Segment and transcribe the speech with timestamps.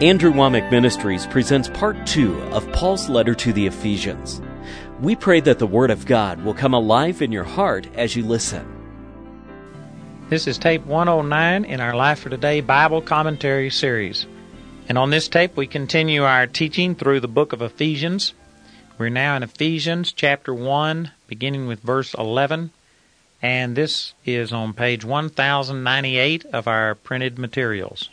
[0.00, 4.40] Andrew Wommack Ministries presents part two of Paul's letter to the Ephesians.
[5.00, 8.22] We pray that the Word of God will come alive in your heart as you
[8.24, 8.64] listen.
[10.28, 14.24] This is tape 109 in our Life for Today Bible Commentary series.
[14.88, 18.34] And on this tape, we continue our teaching through the book of Ephesians.
[18.98, 22.70] We're now in Ephesians chapter 1, beginning with verse 11.
[23.42, 28.10] And this is on page 1098 of our printed materials.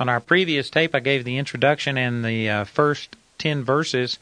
[0.00, 4.18] On our previous tape, I gave the introduction and the uh, first 10 verses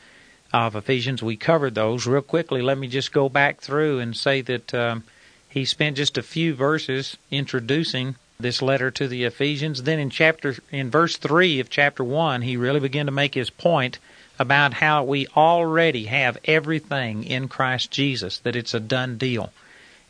[0.52, 1.22] of Ephesians.
[1.22, 2.06] We covered those.
[2.06, 5.04] Real quickly, let me just go back through and say that um,
[5.48, 9.82] he spent just a few verses introducing this letter to the Ephesians.
[9.82, 13.50] Then in chapter in verse 3 of chapter 1, he really began to make his
[13.50, 13.98] point
[14.38, 19.52] about how we already have everything in Christ Jesus, that it's a done deal.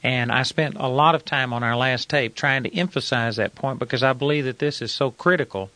[0.02, 3.54] And I spent a lot of time on our last tape trying to emphasize that
[3.54, 5.70] point because I believe that this is so critical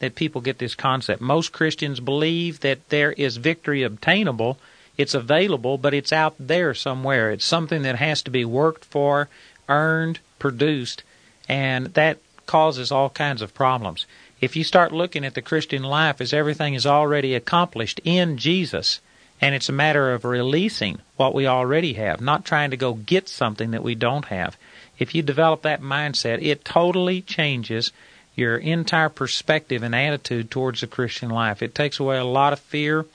[0.00, 1.20] that people get this concept.
[1.20, 4.58] Most Christians believe that there is victory obtainable,
[4.96, 7.30] it's available, but it's out there somewhere.
[7.30, 9.28] It's something that has to be worked for,
[9.68, 11.02] earned, produced,
[11.48, 14.06] and that causes all kinds of problems.
[14.40, 19.00] If you start looking at the Christian life as everything is already accomplished in Jesus,
[19.40, 23.28] and it's a matter of releasing what we already have, not trying to go get
[23.28, 24.56] something that we don't have.
[24.98, 27.92] If you develop that mindset, it totally changes
[28.34, 31.62] your entire perspective and attitude towards the Christian life.
[31.62, 33.06] It takes away a lot of fear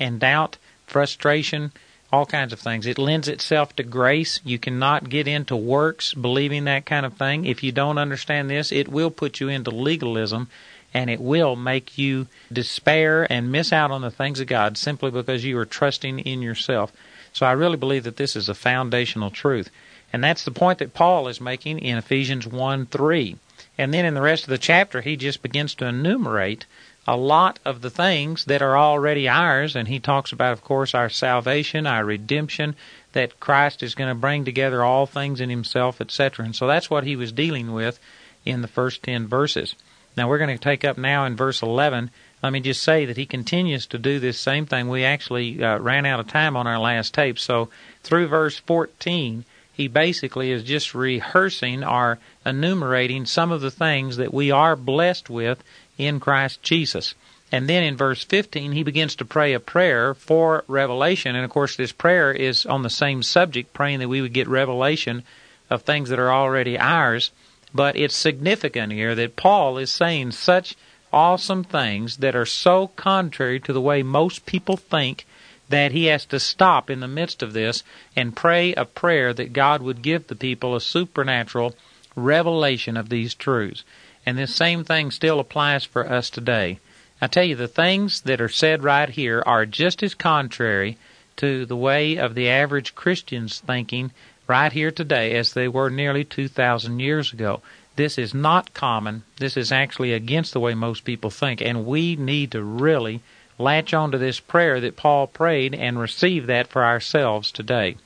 [0.00, 1.72] and doubt, frustration,
[2.12, 2.86] all kinds of things.
[2.86, 4.40] It lends itself to grace.
[4.44, 7.44] You cannot get into works believing that kind of thing.
[7.44, 10.48] If you don't understand this, it will put you into legalism
[10.94, 15.10] and it will make you despair and miss out on the things of God simply
[15.10, 16.92] because you are trusting in yourself.
[17.32, 19.68] So I really believe that this is a foundational truth.
[20.12, 23.36] And that's the point that Paul is making in Ephesians 1 3.
[23.76, 26.64] And then in the rest of the chapter, he just begins to enumerate
[27.08, 29.74] a lot of the things that are already ours.
[29.74, 32.76] And he talks about, of course, our salvation, our redemption,
[33.12, 36.44] that Christ is going to bring together all things in himself, etc.
[36.44, 37.98] And so that's what he was dealing with
[38.44, 39.74] in the first 10 verses.
[40.16, 42.10] Now we're going to take up now in verse 11.
[42.42, 44.88] Let me just say that he continues to do this same thing.
[44.88, 47.38] We actually uh, ran out of time on our last tape.
[47.38, 47.68] So
[48.02, 54.32] through verse 14, he basically is just rehearsing or enumerating some of the things that
[54.32, 55.64] we are blessed with
[55.98, 57.14] in Christ Jesus.
[57.50, 61.36] And then in verse 15, he begins to pray a prayer for revelation.
[61.36, 64.48] And of course, this prayer is on the same subject, praying that we would get
[64.48, 65.22] revelation
[65.70, 67.30] of things that are already ours.
[67.74, 70.76] But it's significant here that Paul is saying such
[71.12, 75.26] awesome things that are so contrary to the way most people think
[75.68, 77.82] that he has to stop in the midst of this
[78.14, 81.74] and pray a prayer that God would give the people a supernatural
[82.14, 83.82] revelation of these truths.
[84.26, 86.78] And this same thing still applies for us today.
[87.20, 90.98] I tell you, the things that are said right here are just as contrary
[91.36, 94.12] to the way of the average Christian's thinking
[94.46, 97.60] right here today as they were nearly 2,000 years ago.
[97.96, 99.22] This is not common.
[99.38, 103.20] This is actually against the way most people think, and we need to really
[103.58, 107.96] latch onto this prayer that Paul prayed and receive that for ourselves today.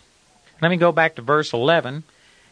[0.60, 2.04] Let me go back to verse 11.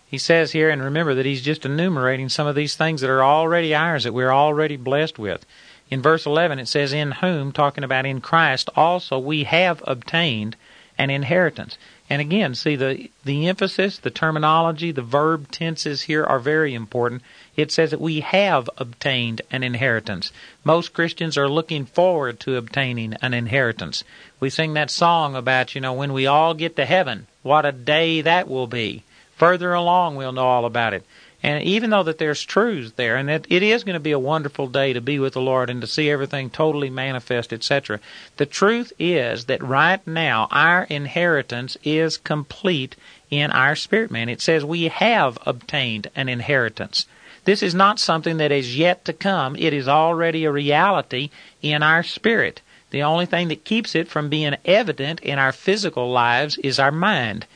[0.09, 3.25] He says here, and remember that he's just enumerating some of these things that are
[3.25, 5.45] already ours, that we're already blessed with.
[5.91, 10.57] In verse 11 it says, In whom, talking about in Christ, also we have obtained
[10.97, 11.77] an inheritance.
[12.09, 17.23] And again, see the the emphasis, the terminology, the verb tenses here are very important.
[17.57, 20.31] It says that we have obtained an inheritance.
[20.63, 24.05] Most Christians are looking forward to obtaining an inheritance.
[24.39, 27.73] We sing that song about, you know, when we all get to heaven, what a
[27.73, 29.03] day that will be.
[29.37, 31.05] Further along we'll know all about it.
[31.47, 34.19] And even though that there's truths there, and that it is going to be a
[34.19, 38.01] wonderful day to be with the Lord and to see everything totally manifest, etc.,
[38.37, 42.97] the truth is that right now our inheritance is complete
[43.31, 44.29] in our spirit man.
[44.29, 47.07] It says we have obtained an inheritance.
[47.45, 49.55] This is not something that is yet to come.
[49.55, 51.31] It is already a reality
[51.63, 52.61] in our spirit.
[52.91, 56.91] The only thing that keeps it from being evident in our physical lives is our
[56.91, 57.47] mind.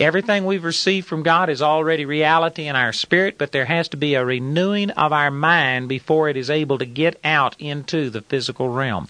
[0.00, 3.96] Everything we've received from God is already reality in our spirit, but there has to
[3.96, 8.20] be a renewing of our mind before it is able to get out into the
[8.20, 9.08] physical realm.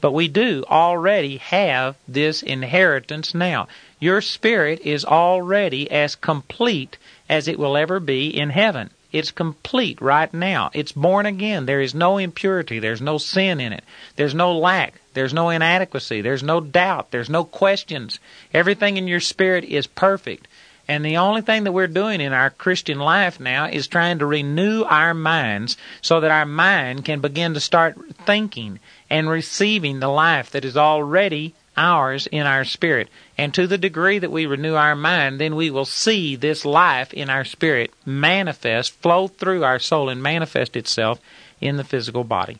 [0.00, 3.68] But we do already have this inheritance now.
[4.00, 6.96] Your spirit is already as complete
[7.28, 8.90] as it will ever be in heaven.
[9.12, 10.70] It's complete right now.
[10.72, 11.66] It's born again.
[11.66, 12.80] There is no impurity.
[12.80, 13.84] There's no sin in it.
[14.16, 14.99] There's no lack.
[15.12, 16.20] There's no inadequacy.
[16.20, 17.10] There's no doubt.
[17.10, 18.20] There's no questions.
[18.54, 20.46] Everything in your spirit is perfect.
[20.88, 24.26] And the only thing that we're doing in our Christian life now is trying to
[24.26, 27.96] renew our minds so that our mind can begin to start
[28.26, 33.08] thinking and receiving the life that is already ours in our spirit.
[33.38, 37.14] And to the degree that we renew our mind, then we will see this life
[37.14, 41.20] in our spirit manifest, flow through our soul, and manifest itself
[41.60, 42.58] in the physical body.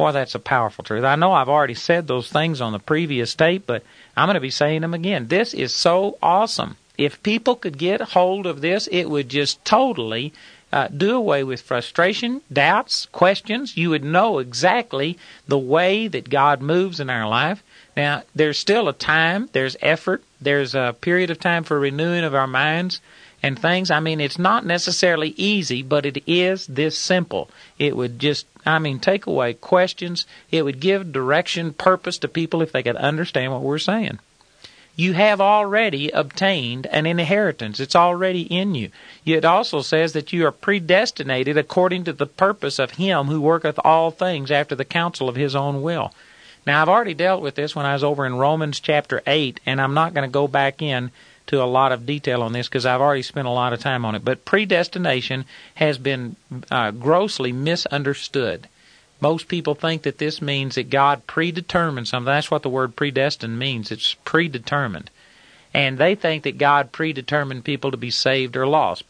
[0.00, 1.04] Boy, that's a powerful truth.
[1.04, 3.82] I know I've already said those things on the previous tape, but
[4.16, 5.26] I'm going to be saying them again.
[5.26, 6.78] This is so awesome.
[6.96, 10.32] If people could get hold of this, it would just totally
[10.72, 13.76] uh, do away with frustration, doubts, questions.
[13.76, 17.62] You would know exactly the way that God moves in our life.
[17.94, 22.34] Now, there's still a time, there's effort, there's a period of time for renewing of
[22.34, 23.02] our minds
[23.42, 23.90] and things.
[23.90, 27.50] I mean, it's not necessarily easy, but it is this simple.
[27.78, 30.26] It would just, I mean, take away questions.
[30.50, 34.18] It would give direction, purpose to people if they could understand what we're saying
[35.00, 37.80] you have already obtained an inheritance.
[37.80, 38.90] It's already in you.
[39.24, 43.78] It also says that you are predestinated according to the purpose of Him who worketh
[43.82, 46.12] all things after the counsel of His own will.
[46.66, 49.80] Now, I've already dealt with this when I was over in Romans chapter 8, and
[49.80, 51.10] I'm not going to go back in
[51.50, 54.04] to a lot of detail on this because I've already spent a lot of time
[54.04, 54.24] on it.
[54.24, 55.44] But predestination
[55.74, 56.36] has been
[56.70, 58.68] uh, grossly misunderstood.
[59.20, 62.26] Most people think that this means that God predetermined something.
[62.26, 63.90] That's what the word predestined means.
[63.90, 65.10] It's predetermined.
[65.74, 69.02] And they think that God predetermined people to be saved or lost.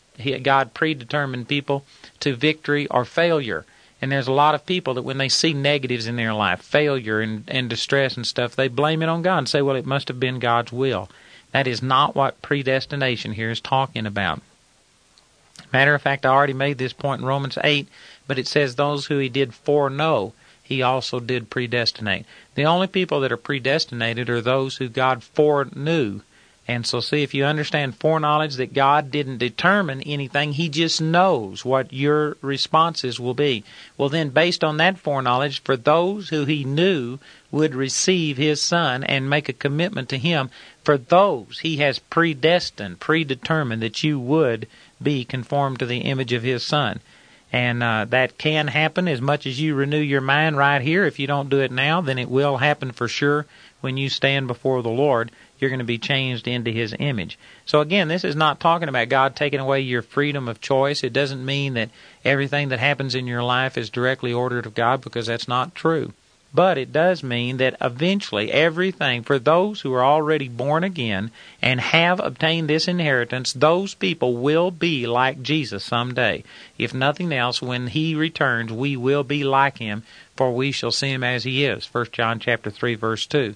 [0.43, 1.85] God predetermined people
[2.21, 3.67] to victory or failure.
[4.01, 7.21] And there's a lot of people that when they see negatives in their life, failure
[7.21, 10.09] and, and distress and stuff, they blame it on God and say, well, it must
[10.09, 11.11] have been God's will.
[11.52, 14.41] That is not what predestination here is talking about.
[15.73, 17.88] Matter of fact, I already made this point in Romans 8
[18.31, 20.32] but it says those who he did foreknow,
[20.62, 22.25] he also did predestinate.
[22.55, 26.20] The only people that are predestinated are those who God foreknew.
[26.71, 31.65] And so, see, if you understand foreknowledge that God didn't determine anything, He just knows
[31.65, 33.65] what your responses will be.
[33.99, 37.19] Well, then, based on that foreknowledge, for those who He knew
[37.51, 40.49] would receive His Son and make a commitment to Him,
[40.85, 44.69] for those He has predestined, predetermined that you would
[45.03, 47.01] be conformed to the image of His Son.
[47.53, 51.05] And uh, that can happen as much as you renew your mind right here.
[51.05, 53.45] If you don't do it now, then it will happen for sure
[53.81, 55.33] when you stand before the Lord.
[55.61, 57.39] You're going to be changed into His image.
[57.67, 61.05] So again, this is not talking about God taking away your freedom of choice.
[61.05, 61.91] It doesn't mean that
[62.25, 66.12] everything that happens in your life is directly ordered of God because that's not true.
[66.53, 71.31] But it does mean that eventually everything, for those who are already born again
[71.62, 76.43] and have obtained this inheritance, those people will be like Jesus someday.
[76.77, 80.03] If nothing else, when he returns, we will be like him,
[80.35, 81.87] for we shall see him as he is.
[81.87, 83.55] 1 John chapter 3 verse 2.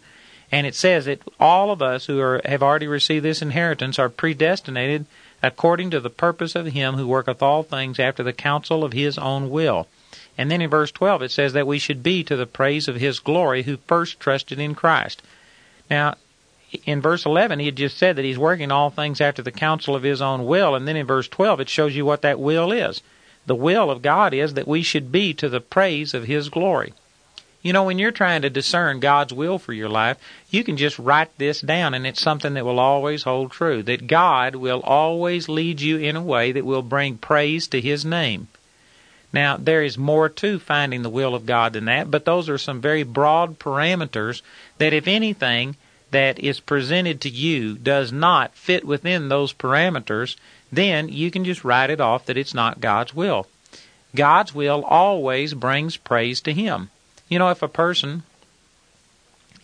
[0.54, 4.08] And it says that all of us who are, have already received this inheritance are
[4.08, 5.04] predestinated
[5.42, 9.18] according to the purpose of him who worketh all things after the counsel of his
[9.18, 9.88] own will.
[10.38, 12.94] And then in verse 12 it says that we should be to the praise of
[12.94, 15.22] his glory who first trusted in Christ.
[15.90, 16.14] Now,
[16.84, 19.96] in verse 11 he had just said that he's working all things after the counsel
[19.96, 22.70] of his own will, and then in verse 12 it shows you what that will
[22.70, 23.02] is.
[23.46, 26.92] The will of God is that we should be to the praise of his glory.
[27.64, 30.18] You know, when you're trying to discern God's will for your life,
[30.50, 33.82] you can just write this down, and it's something that will always hold true.
[33.82, 38.04] That God will always lead you in a way that will bring praise to His
[38.04, 38.48] name.
[39.32, 42.58] Now, there is more to finding the will of God than that, but those are
[42.58, 44.42] some very broad parameters
[44.76, 45.74] that, if anything
[46.10, 50.36] that is presented to you does not fit within those parameters,
[50.70, 53.46] then you can just write it off that it's not God's will.
[54.14, 56.90] God's will always brings praise to Him.
[57.34, 58.22] You know, if a person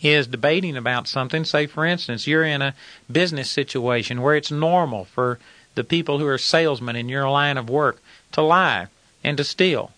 [0.01, 2.75] is debating about something, say for instance, you're in a
[3.09, 5.39] business situation where it's normal for
[5.75, 8.01] the people who are salesmen in your line of work
[8.33, 8.87] to lie
[9.23, 9.91] and to steal.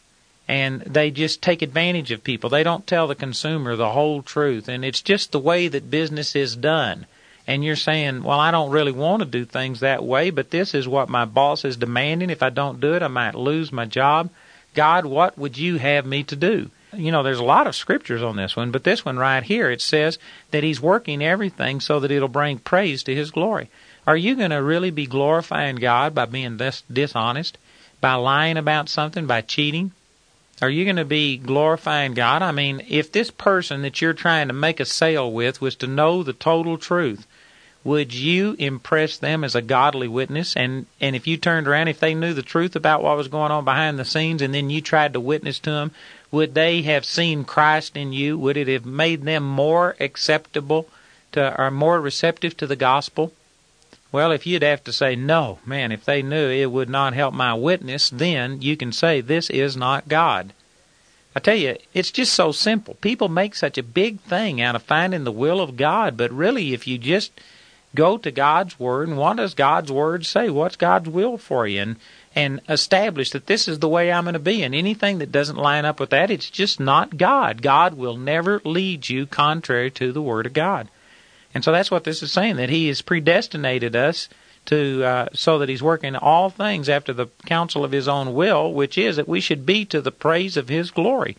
[0.47, 2.47] And they just take advantage of people.
[2.47, 4.67] They don't tell the consumer the whole truth.
[4.67, 7.07] And it's just the way that business is done.
[7.47, 10.75] And you're saying, well, I don't really want to do things that way, but this
[10.75, 12.29] is what my boss is demanding.
[12.29, 14.29] If I don't do it, I might lose my job.
[14.75, 16.69] God, what would you have me to do?
[16.95, 19.69] You know, there's a lot of scriptures on this one, but this one right here,
[19.71, 20.17] it says
[20.51, 23.69] that He's working everything so that it'll bring praise to His glory.
[24.05, 27.57] Are you going to really be glorifying God by being this dishonest?
[28.03, 29.93] by lying about something, by cheating?
[30.61, 32.41] Are you going to be glorifying God?
[32.41, 35.87] I mean, if this person that you're trying to make a sale with was to
[35.87, 37.25] know the total truth,
[37.85, 40.53] would you impress them as a godly witness?
[40.57, 43.53] And and if you turned around, if they knew the truth about what was going
[43.53, 45.91] on behind the scenes, and then you tried to witness to them,
[46.33, 48.39] would they have seen Christ in you?
[48.39, 50.89] Would it have made them more acceptable
[51.33, 53.31] to or more receptive to the gospel?
[54.11, 57.35] Well, if you'd have to say, no, man, if they knew it would not help
[57.35, 60.53] my witness, then you can say, this is not God.
[61.35, 62.95] I tell you, it's just so simple.
[62.95, 66.73] People make such a big thing out of finding the will of God, but really,
[66.73, 67.31] if you just
[67.93, 70.49] go to God's Word and what does God's Word say?
[70.49, 71.81] What's God's will for you?
[71.81, 71.95] And,
[72.35, 74.63] and establish that this is the way I'm going to be.
[74.63, 77.61] And anything that doesn't line up with that, it's just not God.
[77.61, 80.87] God will never lead you contrary to the Word of God.
[81.53, 84.29] And so that's what this is saying, that He has predestinated us
[84.65, 88.73] to uh, so that he's working all things after the counsel of his own will,
[88.73, 91.35] which is that we should be to the praise of his glory.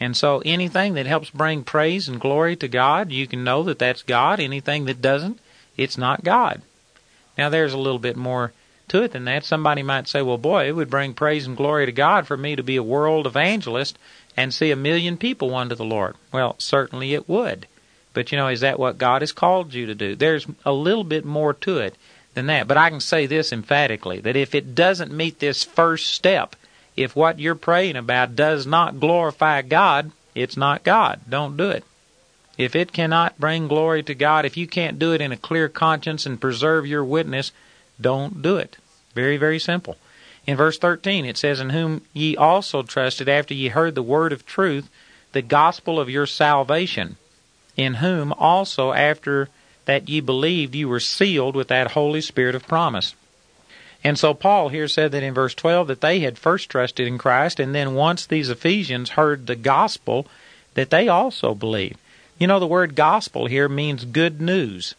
[0.00, 3.78] And so anything that helps bring praise and glory to God, you can know that
[3.78, 4.40] that's God.
[4.40, 5.38] Anything that doesn't,
[5.76, 6.62] it's not God.
[7.38, 8.52] Now there's a little bit more
[8.88, 9.44] to it than that.
[9.44, 12.56] Somebody might say, well, boy, it would bring praise and glory to God for me
[12.56, 13.98] to be a world evangelist
[14.36, 16.16] and see a million people won to the Lord.
[16.32, 17.66] Well, certainly it would.
[18.12, 20.14] But you know, is that what God has called you to do?
[20.14, 21.96] There's a little bit more to it
[22.34, 22.68] than that.
[22.68, 26.56] But I can say this emphatically that if it doesn't meet this first step,
[26.96, 31.20] if what you're praying about does not glorify God, it's not God.
[31.28, 31.84] Don't do it.
[32.56, 35.68] If it cannot bring glory to God, if you can't do it in a clear
[35.68, 37.50] conscience and preserve your witness,
[38.00, 38.76] don't do it.
[39.14, 39.96] Very, very simple.
[40.46, 44.32] In verse 13, it says, In whom ye also trusted after ye heard the word
[44.32, 44.90] of truth,
[45.32, 47.16] the gospel of your salvation,
[47.76, 49.48] in whom also after
[49.86, 53.14] that ye believed you were sealed with that Holy Spirit of promise.
[54.02, 57.16] And so Paul here said that in verse 12 that they had first trusted in
[57.16, 60.26] Christ, and then once these Ephesians heard the gospel,
[60.74, 61.96] that they also believed.
[62.38, 64.94] You know, the word gospel here means good news.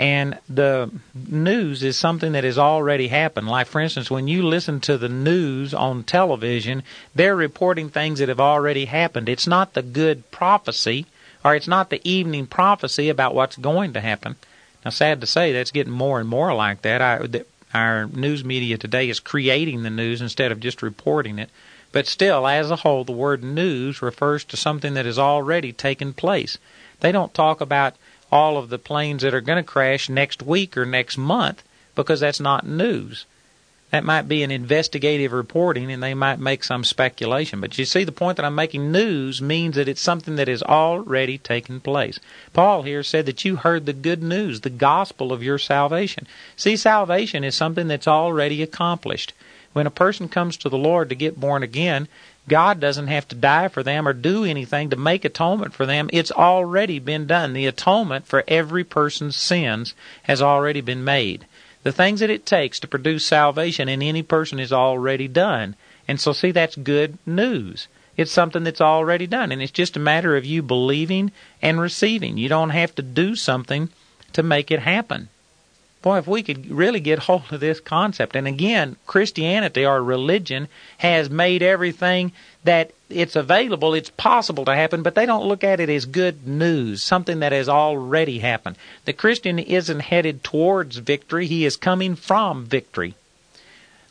[0.00, 0.90] And the
[1.28, 3.48] news is something that has already happened.
[3.48, 8.30] Like, for instance, when you listen to the news on television, they're reporting things that
[8.30, 9.28] have already happened.
[9.28, 11.04] It's not the good prophecy
[11.44, 14.36] or it's not the evening prophecy about what's going to happen.
[14.86, 17.02] Now, sad to say, that's getting more and more like that.
[17.02, 21.50] I, the, our news media today is creating the news instead of just reporting it.
[21.92, 26.14] But still, as a whole, the word news refers to something that has already taken
[26.14, 26.56] place.
[27.00, 27.96] They don't talk about
[28.32, 31.62] all of the planes that are going to crash next week or next month
[31.94, 33.26] because that's not news.
[33.90, 37.60] That might be an investigative reporting and they might make some speculation.
[37.60, 40.62] But you see, the point that I'm making news means that it's something that has
[40.62, 42.20] already taken place.
[42.52, 46.28] Paul here said that you heard the good news, the gospel of your salvation.
[46.56, 49.32] See, salvation is something that's already accomplished.
[49.72, 52.06] When a person comes to the Lord to get born again,
[52.48, 56.10] God doesn't have to die for them or do anything to make atonement for them.
[56.12, 57.52] It's already been done.
[57.52, 59.94] The atonement for every person's sins
[60.24, 61.46] has already been made.
[61.82, 65.76] The things that it takes to produce salvation in any person is already done.
[66.08, 67.88] And so, see, that's good news.
[68.16, 69.52] It's something that's already done.
[69.52, 71.32] And it's just a matter of you believing
[71.62, 72.36] and receiving.
[72.36, 73.88] You don't have to do something
[74.32, 75.28] to make it happen.
[76.02, 78.34] Boy, if we could really get hold of this concept.
[78.34, 82.32] And again, Christianity, our religion, has made everything
[82.64, 86.46] that it's available, it's possible to happen, but they don't look at it as good
[86.46, 88.76] news, something that has already happened.
[89.04, 93.14] The Christian isn't headed towards victory, he is coming from victory.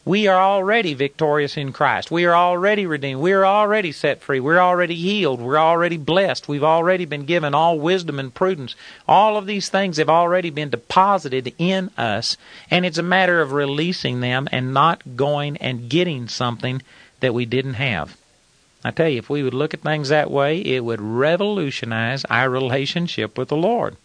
[0.09, 2.09] We are already victorious in Christ.
[2.09, 3.21] We are already redeemed.
[3.21, 4.39] We are already set free.
[4.39, 5.39] We're already healed.
[5.39, 6.47] We're already blessed.
[6.47, 8.75] We've already been given all wisdom and prudence.
[9.07, 12.37] All of these things have already been deposited in us,
[12.71, 16.81] and it's a matter of releasing them and not going and getting something
[17.19, 18.17] that we didn't have.
[18.83, 22.49] I tell you, if we would look at things that way, it would revolutionize our
[22.49, 23.95] relationship with the Lord.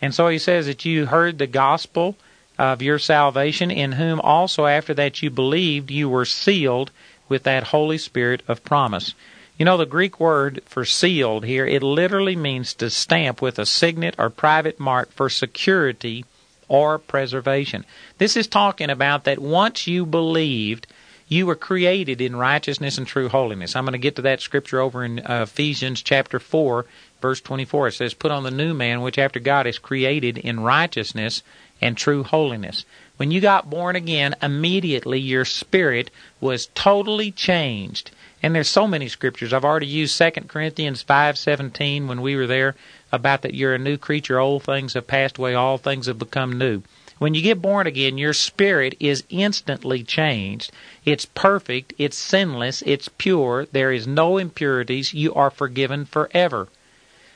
[0.00, 2.16] And so he says that you heard the gospel
[2.62, 6.92] of your salvation, in whom also after that you believed, you were sealed
[7.28, 9.14] with that Holy Spirit of promise.
[9.58, 13.66] You know, the Greek word for sealed here, it literally means to stamp with a
[13.66, 16.24] signet or private mark for security
[16.68, 17.84] or preservation.
[18.18, 20.86] This is talking about that once you believed,
[21.26, 23.74] you were created in righteousness and true holiness.
[23.74, 26.86] I'm going to get to that scripture over in uh, Ephesians chapter 4,
[27.20, 27.88] verse 24.
[27.88, 31.42] It says, Put on the new man, which after God is created in righteousness
[31.82, 32.84] and true holiness.
[33.16, 36.10] When you got born again, immediately your spirit
[36.40, 38.10] was totally changed.
[38.42, 39.52] And there's so many scriptures.
[39.52, 42.74] I've already used 2 Corinthians 5:17 when we were there
[43.12, 46.58] about that you're a new creature, old things have passed away, all things have become
[46.58, 46.82] new.
[47.18, 50.72] When you get born again, your spirit is instantly changed.
[51.04, 56.68] It's perfect, it's sinless, it's pure, there is no impurities, you are forgiven forever.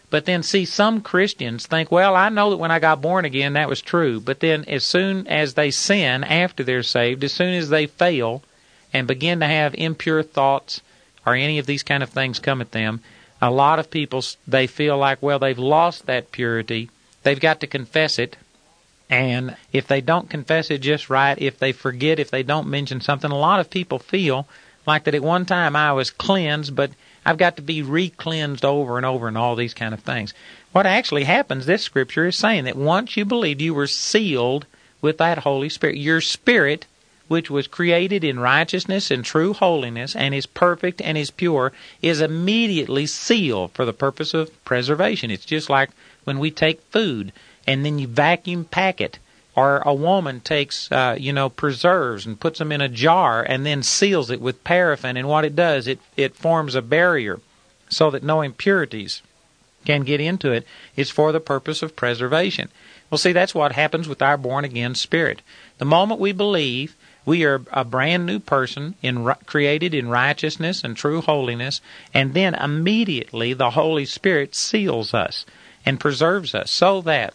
[0.08, 3.54] But then, see, some Christians think, well, I know that when I got born again,
[3.54, 4.20] that was true.
[4.20, 8.42] But then, as soon as they sin after they're saved, as soon as they fail
[8.92, 10.80] and begin to have impure thoughts
[11.26, 13.00] or any of these kind of things come at them,
[13.42, 16.88] a lot of people, they feel like, well, they've lost that purity.
[17.24, 18.36] They've got to confess it
[19.08, 23.00] And if they don't confess it just right, if they forget, if they don't mention
[23.00, 24.48] something, a lot of people feel
[24.86, 26.90] like that at one time I was cleansed, but
[27.26, 30.32] I've got to be re-cleansed over and over and all these kind of things.
[30.70, 34.64] What actually happens, this scripture is saying that once you believed, you were sealed
[35.02, 35.96] with that Holy Spirit.
[35.96, 36.86] Your spirit,
[37.26, 42.20] which was created in righteousness and true holiness and is perfect and is pure, is
[42.20, 45.32] immediately sealed for the purpose of preservation.
[45.32, 45.90] It's just like
[46.22, 47.32] when we take food
[47.66, 49.18] and then you vacuum pack it
[49.56, 53.66] or a woman takes uh, you know preserves and puts them in a jar and
[53.66, 57.40] then seals it with paraffin and what it does it it forms a barrier
[57.88, 59.22] so that no impurities
[59.84, 60.66] can get into it.
[60.96, 62.68] It's for the purpose of preservation.
[63.08, 65.40] Well see that's what happens with our born again spirit.
[65.78, 66.94] The moment we believe
[67.24, 71.80] we are a brand new person in created in righteousness and true holiness
[72.12, 75.46] and then immediately the holy spirit seals us
[75.84, 77.34] and preserves us so that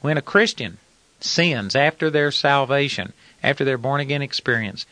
[0.00, 0.78] when a christian
[1.24, 3.12] sins after their salvation,
[3.42, 4.86] after their born again experience,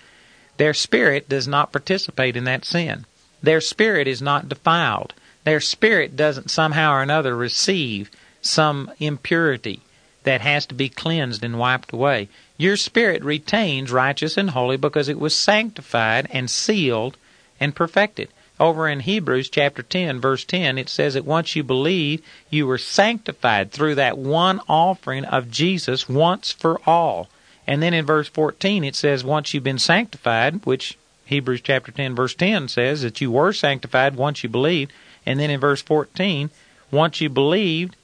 [0.56, 3.06] their spirit does not participate in that sin.
[3.42, 5.14] Their spirit is not defiled.
[5.44, 8.10] Their spirit doesn't somehow or another receive
[8.42, 9.80] some impurity
[10.24, 12.28] that has to be cleansed and wiped away.
[12.56, 17.16] Your spirit retains righteous and holy because it was sanctified and sealed
[17.60, 18.28] and perfected.
[18.60, 22.78] Over in Hebrews chapter 10, verse 10, it says that once you believe, you were
[22.78, 27.28] sanctified through that one offering of Jesus once for all.
[27.66, 32.14] And then in verse 14, it says, once you've been sanctified, which Hebrews chapter 10,
[32.16, 34.92] verse 10 says that you were sanctified once you believed.
[35.26, 36.50] And then in verse 14,
[36.90, 37.94] once you believed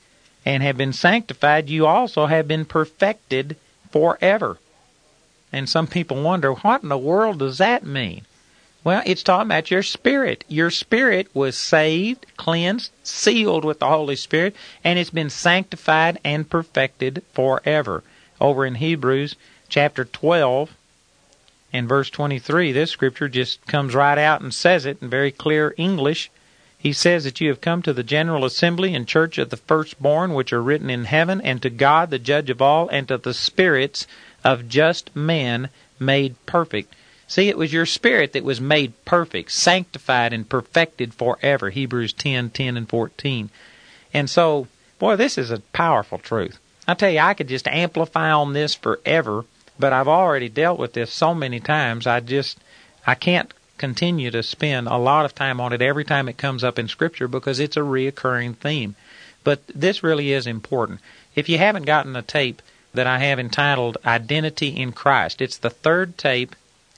[0.45, 3.57] and have been sanctified, you also have been perfected
[3.91, 4.59] forever.
[5.51, 8.23] And some people wonder, what in the world does that mean?
[8.85, 10.45] Well, it's talking about your spirit.
[10.47, 16.51] Your spirit was saved, cleansed, sealed with the Holy Spirit, and it's been sanctified and
[16.51, 18.05] perfected forever.
[18.43, 19.37] Over in Hebrews
[19.71, 20.77] chapter 12
[21.73, 25.75] and verse 23, this scripture just comes right out and says it in very clear
[25.79, 26.31] English.
[26.77, 30.35] He says that you have come to the general assembly and church of the firstborn,
[30.35, 33.33] which are written in heaven, and to God, the judge of all, and to the
[33.33, 34.07] spirits
[34.45, 36.95] of just men made perfect
[37.27, 41.71] See, it was your spirit that was made perfect, sanctified, and perfected forever.
[41.71, 43.51] Hebrews 10 10 and 14.
[44.13, 46.59] And so, boy, this is a powerful truth.
[46.87, 49.47] I tell you, I could just amplify on this forever,
[49.79, 52.59] but I've already dealt with this so many times, I just,
[53.07, 56.63] I can't continue to spend a lot of time on it every time it comes
[56.63, 58.95] up in Scripture because it's a reoccurring theme.
[59.43, 61.01] But this really is important.
[61.35, 65.71] If you haven't gotten a tape that I have entitled Identity in Christ, it's the
[65.71, 66.55] third tape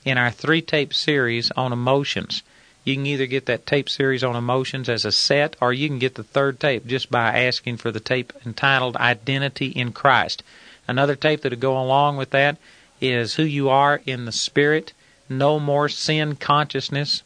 [0.07, 2.41] in our three tape series on emotions.
[2.85, 5.99] You can either get that tape series on emotions as a set, or you can
[5.99, 10.43] get the third tape just by asking for the tape entitled Identity in Christ.
[10.87, 12.57] Another tape that'll go along with that
[13.01, 14.93] is Who You Are in the Spirit,
[15.27, 17.21] No More Sin Consciousness.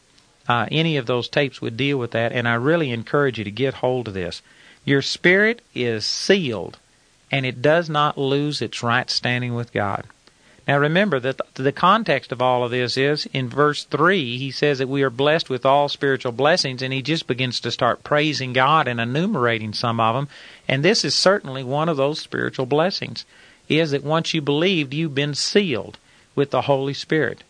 [0.50, 3.52] Uh, any of those tapes would deal with that, and I really encourage you to
[3.52, 4.42] get hold of this.
[4.84, 6.80] Your spirit is sealed,
[7.30, 10.08] and it does not lose its right standing with God.
[10.72, 14.78] Now remember that the context of all of this is in verse 3, he says
[14.78, 18.54] that we are blessed with all spiritual blessings, and he just begins to start praising
[18.54, 20.30] God and enumerating some of them.
[20.70, 23.26] And this is certainly one of those spiritual blessings,
[23.68, 25.98] is that once you believed, you've been sealed
[26.36, 27.44] with the Holy Spirit.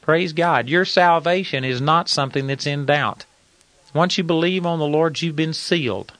[0.00, 0.68] Praise God.
[0.68, 3.24] Your salvation is not something that's in doubt.
[3.92, 6.12] Once you believe on the Lord, you've been sealed,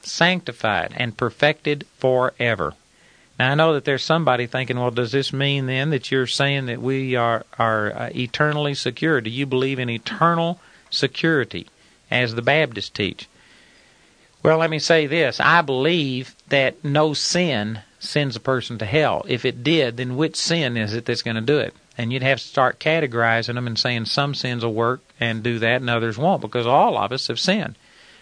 [0.00, 2.74] sanctified, and perfected forever.
[3.38, 6.66] Now I know that there's somebody thinking, well, does this mean then that you're saying
[6.66, 9.20] that we are are uh, eternally secure?
[9.20, 10.58] Do you believe in eternal
[10.90, 11.66] security,
[12.10, 13.28] as the Baptists teach?
[14.42, 19.24] Well, let me say this: I believe that no sin sends a person to hell.
[19.28, 21.74] If it did, then which sin is it that's going to do it?
[21.98, 25.58] And you'd have to start categorizing them and saying some sins will work and do
[25.58, 27.76] that, and others won't, because all of us have sinned.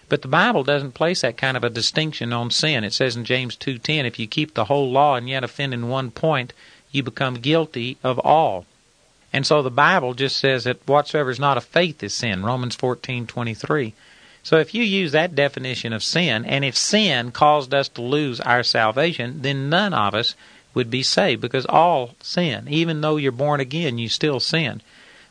[0.07, 2.83] But the Bible doesn't place that kind of a distinction on sin.
[2.83, 5.89] It says in James 2:10, if you keep the whole law and yet offend in
[5.89, 6.53] one point,
[6.91, 8.65] you become guilty of all.
[9.33, 12.45] And so the Bible just says that whatsoever is not of faith is sin.
[12.45, 13.93] Romans 14:23.
[14.43, 18.39] So if you use that definition of sin, and if sin caused us to lose
[18.41, 20.35] our salvation, then none of us
[20.75, 22.67] would be saved because all sin.
[22.69, 24.81] Even though you're born again, you still sin.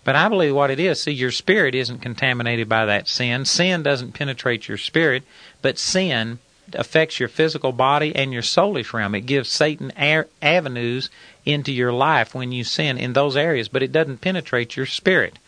[0.04, 3.46] But I believe what it is, see, your spirit isn't contaminated by that sin.
[3.46, 5.22] Sin doesn't penetrate your spirit,
[5.62, 6.38] but sin
[6.74, 9.14] affects your physical body and your soulish realm.
[9.14, 11.08] It gives Satan avenues
[11.46, 15.38] into your life when you sin in those areas, but it doesn't penetrate your spirit.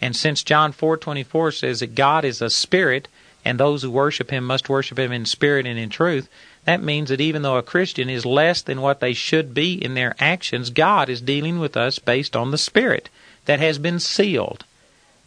[0.00, 3.08] And since John 4:24 says that God is a spirit
[3.44, 6.28] and those who worship him must worship him in spirit and in truth,
[6.64, 9.94] that means that even though a Christian is less than what they should be in
[9.94, 13.08] their actions, God is dealing with us based on the Spirit
[13.46, 14.64] that has been sealed.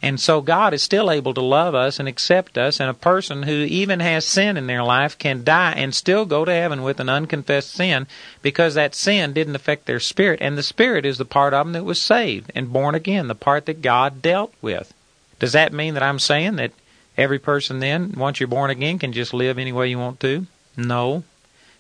[0.02, 3.44] And so God is still able to love us and accept us, and a person
[3.44, 7.00] who even has sin in their life can die and still go to heaven with
[7.00, 8.06] an unconfessed sin
[8.42, 11.74] because that sin didn't affect their spirit, and the spirit is the part of them
[11.74, 14.94] that was saved and born again, the part that God dealt with.
[15.40, 16.72] Does that mean that I'm saying that
[17.18, 20.46] every person then, once you're born again, can just live any way you want to?
[20.78, 21.24] No,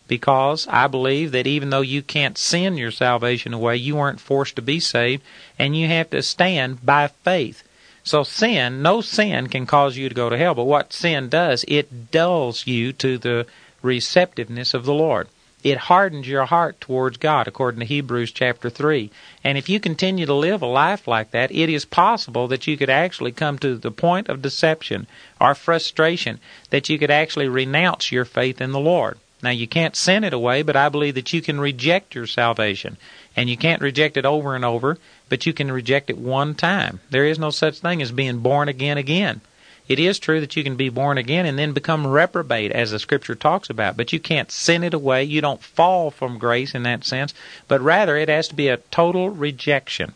[0.08, 4.56] because I believe that even though you can't sin your salvation away, you weren't forced
[4.58, 5.24] to be saved,
[5.58, 7.64] and you have to stand by faith.
[8.04, 11.66] So sin, no sin can cause you to go to hell, but what sin does,
[11.68, 13.48] it dulls you to the
[13.82, 15.28] receptiveness of the Lord.
[15.64, 19.10] It hardens your heart towards God, according to Hebrews chapter 3.
[19.44, 22.78] And if you continue to live a life like that, it is possible that you
[22.78, 25.08] could actually come to the point of deception
[25.42, 26.40] or frustration,
[26.70, 29.18] that you could actually renounce your faith in the Lord.
[29.44, 32.98] Now, you can't sin it away, but I believe that you can reject your salvation.
[33.36, 34.98] And you can't reject it over and over
[35.30, 37.00] but you can reject it one time.
[37.10, 39.42] There is no such thing as being born again again.
[39.88, 42.98] It is true that you can be born again and then become reprobate, as the
[42.98, 45.24] scripture talks about, but you can't sin it away.
[45.24, 47.36] You don't fall from grace in that sense,
[47.68, 50.14] but rather it has to be a total rejection.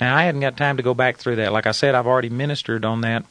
[0.00, 1.52] Now, I hadn't got time to go back through that.
[1.52, 3.24] Like I said, I've already ministered on that.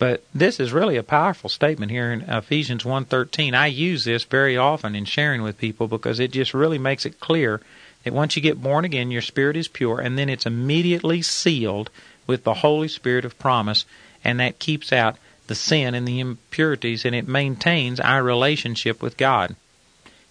[0.00, 3.54] But this is really a powerful statement here in Ephesians 1:13.
[3.54, 7.20] I use this very often in sharing with people because it just really makes it
[7.20, 7.60] clear
[8.02, 11.90] that once you get born again, your spirit is pure, and then it's immediately sealed
[12.26, 13.84] with the Holy Spirit of promise,
[14.24, 19.18] and that keeps out the sin and the impurities, and it maintains our relationship with
[19.18, 19.54] God.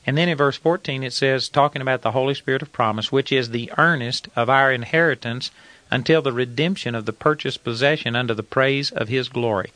[0.04, 3.32] And then in verse 14 it says, talking about the Holy Spirit of promise, which
[3.32, 5.52] is the earnest of our inheritance
[5.92, 9.72] until the redemption of the purchased possession unto the praise of His glory.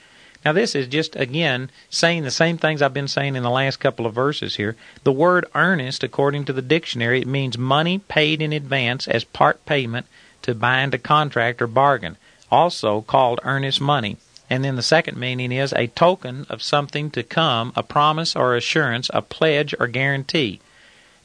[0.45, 3.79] Now, this is just, again, saying the same things I've been saying in the last
[3.79, 4.75] couple of verses here.
[5.03, 9.65] The word earnest, according to the dictionary, it means money paid in advance as part
[9.65, 10.05] payment
[10.41, 12.17] to bind a contract or bargain,
[12.51, 14.17] also called earnest money.
[14.49, 18.55] And then the second meaning is a token of something to come, a promise or
[18.55, 20.59] assurance, a pledge or guarantee.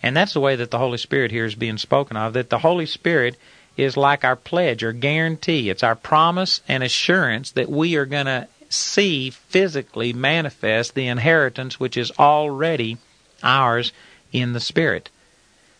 [0.00, 2.60] And that's the way that the Holy Spirit here is being spoken of, that the
[2.60, 3.36] Holy Spirit
[3.78, 5.70] is like our pledge or guarantee.
[5.70, 11.80] It's our promise and assurance that we are going to see physically manifest the inheritance
[11.80, 12.98] which is already
[13.42, 13.92] ours
[14.32, 15.08] in the Spirit.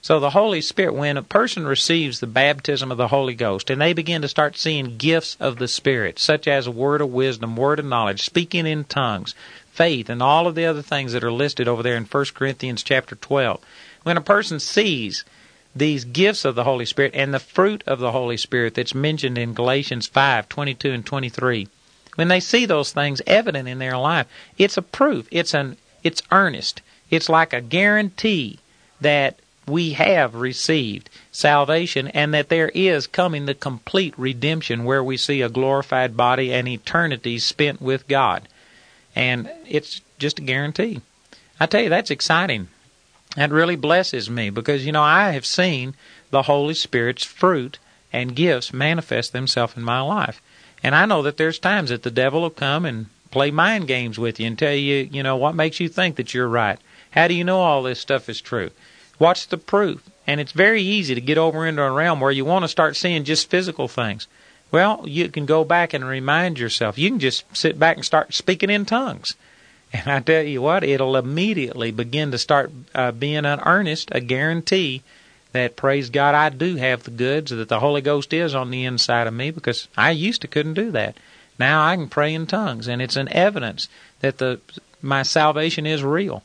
[0.00, 3.80] So the Holy Spirit, when a person receives the baptism of the Holy Ghost and
[3.80, 7.56] they begin to start seeing gifts of the Spirit, such as a word of wisdom,
[7.56, 9.34] word of knowledge, speaking in tongues,
[9.72, 12.84] faith, and all of the other things that are listed over there in 1 Corinthians
[12.84, 13.60] chapter 12,
[14.04, 15.24] when a person sees
[15.74, 19.38] these gifts of the Holy Spirit and the fruit of the Holy Spirit that's mentioned
[19.38, 21.68] in Galatians 5, 22 and 23,
[22.16, 24.26] when they see those things evident in their life,
[24.56, 25.28] it's a proof.
[25.30, 26.80] It's an it's earnest.
[27.10, 28.58] It's like a guarantee
[29.00, 35.16] that we have received salvation and that there is coming the complete redemption where we
[35.16, 38.48] see a glorified body and eternity spent with God.
[39.14, 41.00] And it's just a guarantee.
[41.60, 42.68] I tell you, that's exciting.
[43.38, 45.94] That really blesses me because, you know, I have seen
[46.30, 47.78] the Holy Spirit's fruit
[48.12, 50.42] and gifts manifest themselves in my life.
[50.82, 54.18] And I know that there's times that the devil will come and play mind games
[54.18, 56.80] with you and tell you, you know, what makes you think that you're right?
[57.12, 58.72] How do you know all this stuff is true?
[59.18, 60.02] What's the proof?
[60.26, 62.96] And it's very easy to get over into a realm where you want to start
[62.96, 64.26] seeing just physical things.
[64.72, 66.98] Well, you can go back and remind yourself.
[66.98, 69.36] You can just sit back and start speaking in tongues.
[69.92, 74.20] And I tell you what, it'll immediately begin to start uh, being an earnest, a
[74.20, 75.02] guarantee
[75.52, 78.84] that praise God I do have the goods that the Holy Ghost is on the
[78.84, 81.16] inside of me because I used to couldn't do that.
[81.58, 83.88] Now I can pray in tongues and it's an evidence
[84.20, 84.60] that the
[85.00, 86.42] my salvation is real.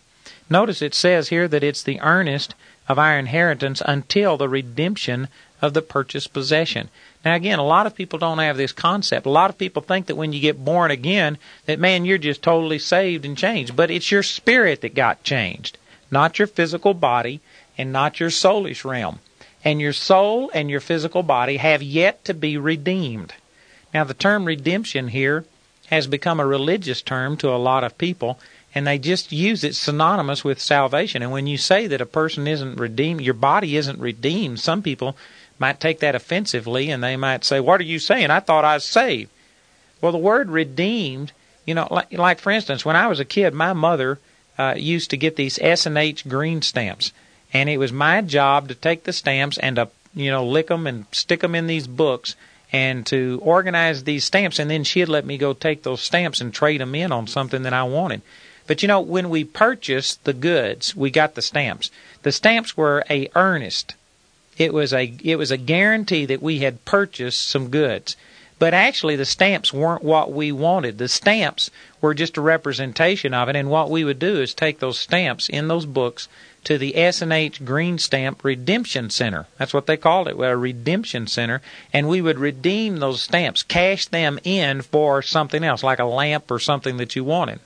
[0.49, 2.55] Notice it says here that it's the earnest
[2.87, 5.27] of our inheritance until the redemption
[5.61, 6.89] of the purchased possession.
[7.23, 9.25] Now again, a lot of people don't have this concept.
[9.25, 12.41] A lot of people think that when you get born again, that man, you're just
[12.41, 13.75] totally saved and changed.
[13.75, 15.77] But it's your spirit that got changed,
[16.11, 17.39] not your physical body
[17.77, 19.19] and not your soulish realm.
[19.65, 23.33] And your soul and your physical body have yet to be redeemed.
[23.93, 25.45] Now, the term redemption here
[25.87, 28.39] has become a religious term to a lot of people,
[28.75, 31.21] and they just use it synonymous with salvation.
[31.21, 35.15] And when you say that a person isn't redeemed, your body isn't redeemed, some people
[35.59, 38.31] might take that offensively and they might say, What are you saying?
[38.31, 39.29] I thought I was saved.
[40.01, 41.31] Well, the word redeemed,
[41.65, 44.19] you know, like, like for instance, when I was a kid, my mother
[44.57, 47.11] uh, used to get these S and H green stamps
[47.53, 50.87] and it was my job to take the stamps and to you know lick them
[50.87, 52.35] and stick them in these books
[52.71, 56.51] and to organize these stamps, and then she'd let me go take those stamps and
[56.51, 58.23] trade them in on something that I wanted.
[58.65, 61.91] But you know, when we purchased the goods, we got the stamps.
[62.23, 63.93] The stamps were a earnest.
[64.57, 68.15] It was a it was a guarantee that we had purchased some goods.
[68.59, 70.97] But actually, the stamps weren't what we wanted.
[70.97, 73.57] The stamps were just a representation of it.
[73.57, 76.29] And what we would do is take those stamps in those books
[76.63, 79.47] to the S&H Green Stamp Redemption Center.
[79.57, 81.61] That's what they called it, a redemption center.
[81.91, 86.49] And we would redeem those stamps, cash them in for something else, like a lamp
[86.49, 87.59] or something that you wanted.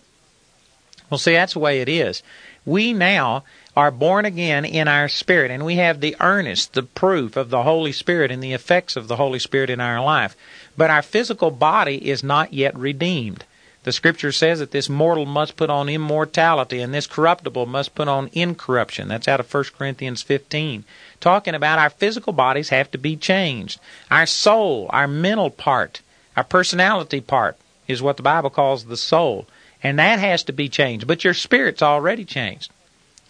[1.10, 2.22] Well, see, that's the way it is.
[2.66, 3.44] We now
[3.78, 7.64] are born again in our spirit, and we have the earnest, the proof of the
[7.64, 10.36] Holy Spirit and the effects of the Holy Spirit in our life.
[10.76, 13.46] But our physical body is not yet redeemed.
[13.84, 18.10] The scripture says that this mortal must put on immortality and this corruptible must put
[18.10, 19.08] on incorruption.
[19.08, 20.84] That's out of 1 Corinthians 15.
[21.22, 23.80] Talking about our physical bodies have to be changed.
[24.12, 26.02] Our soul, our mental part,
[26.36, 27.56] our personality part
[27.88, 29.48] is what the Bible calls the soul.
[29.84, 31.08] And that has to be changed.
[31.08, 32.72] But your spirit's already changed.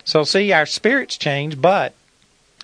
[0.04, 1.94] So see, our spirit's changed, but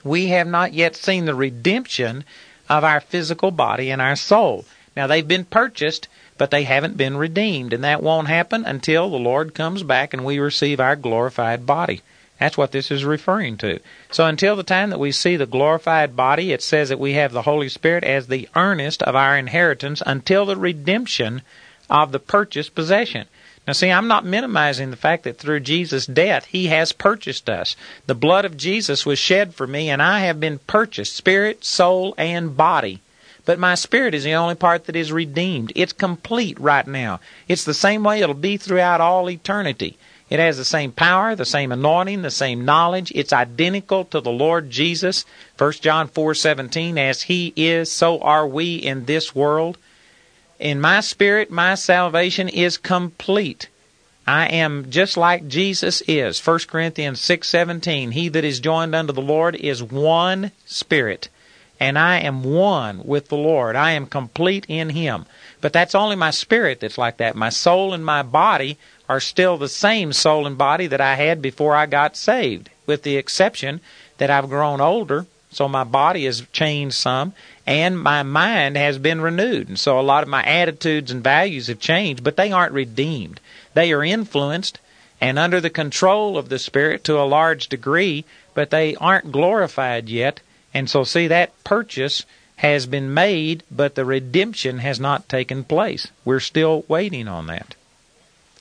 [0.04, 2.24] we have not yet seen the redemption
[2.70, 4.66] of our physical body and our soul.
[4.96, 9.18] Now they've been purchased but they haven't been redeemed, and that won't happen until the
[9.18, 12.02] Lord comes back and we receive our glorified body.
[12.40, 13.80] That's what this is referring to.
[14.12, 17.32] So until the time that we see the glorified body, it says that we have
[17.32, 21.44] the Holy Spirit as the earnest of our inheritance until the redemption
[21.90, 23.28] of the purchased possession.
[23.66, 27.78] Now, see, I'm not minimizing the fact that through Jesus' death, He has purchased us.
[28.08, 32.14] The blood of Jesus was shed for me, and I have been purchased, spirit, soul,
[32.18, 33.00] and body.
[33.46, 35.72] But my spirit is the only part that is redeemed.
[35.76, 37.20] It's complete right now.
[37.48, 39.98] It's the same way it'll be throughout all eternity.
[40.30, 43.12] It has the same power, the same anointing, the same knowledge.
[43.14, 45.26] It's identical to the Lord Jesus.
[45.58, 49.78] 1 John 4:17 as he is so are we in this world.
[50.60, 53.68] In my spirit my salvation is complete.
[54.26, 56.40] I am just like Jesus is.
[56.40, 61.30] 1 Corinthians 6:17 He that is joined unto the Lord is one spirit
[61.84, 63.76] and I am one with the Lord.
[63.76, 65.26] I am complete in Him.
[65.60, 67.36] But that's only my spirit that's like that.
[67.36, 68.78] My soul and my body
[69.10, 73.04] are still the same soul and body that I had before I got saved, with
[73.04, 73.82] the exception
[74.18, 77.34] that I've grown older, so my body has changed some,
[77.66, 79.68] and my mind has been renewed.
[79.68, 83.40] And so a lot of my attitudes and values have changed, but they aren't redeemed.
[83.74, 84.80] They are influenced
[85.22, 90.10] and under the control of the Spirit to a large degree, but they aren't glorified
[90.10, 90.42] yet
[90.74, 92.26] and so, see, that purchase
[92.58, 96.08] has been made, but the redemption has not taken place.
[96.26, 97.76] We're still waiting on that.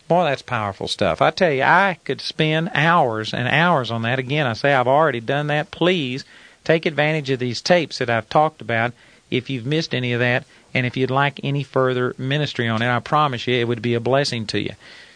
[0.09, 1.23] Boy, that's powerful stuff.
[1.23, 4.19] I tell you, I could spend hours and hours on that.
[4.19, 5.71] Again, I say I've already done that.
[5.71, 6.25] Please
[6.65, 8.93] take advantage of these tapes that I've talked about
[9.31, 10.45] if you've missed any of that,
[10.75, 13.95] and if you'd like any further ministry on it, I promise you it would be
[13.95, 14.73] a blessing to you.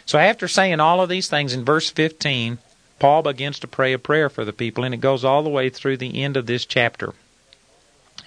[0.06, 2.58] So, after saying all of these things in verse 15,
[2.98, 5.68] Paul begins to pray a prayer for the people, and it goes all the way
[5.68, 7.12] through the end of this chapter.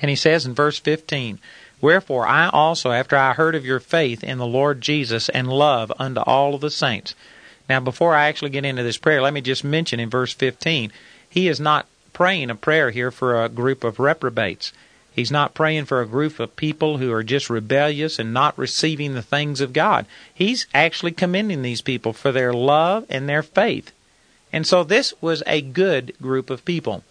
[0.01, 1.39] And he says in verse 15,
[1.81, 5.91] Wherefore I also, after I heard of your faith in the Lord Jesus and love
[5.97, 7.15] unto all of the saints.
[7.67, 10.91] Now, before I actually get into this prayer, let me just mention in verse 15,
[11.29, 11.87] he is not
[12.19, 14.73] praying a prayer here for a group of reprobates.
[15.15, 19.13] He's not praying for a group of people who are just rebellious and not receiving
[19.13, 20.05] the things of God.
[20.33, 23.93] He's actually commending these people for their love and their faith.
[24.51, 27.05] And so this was a good group of people.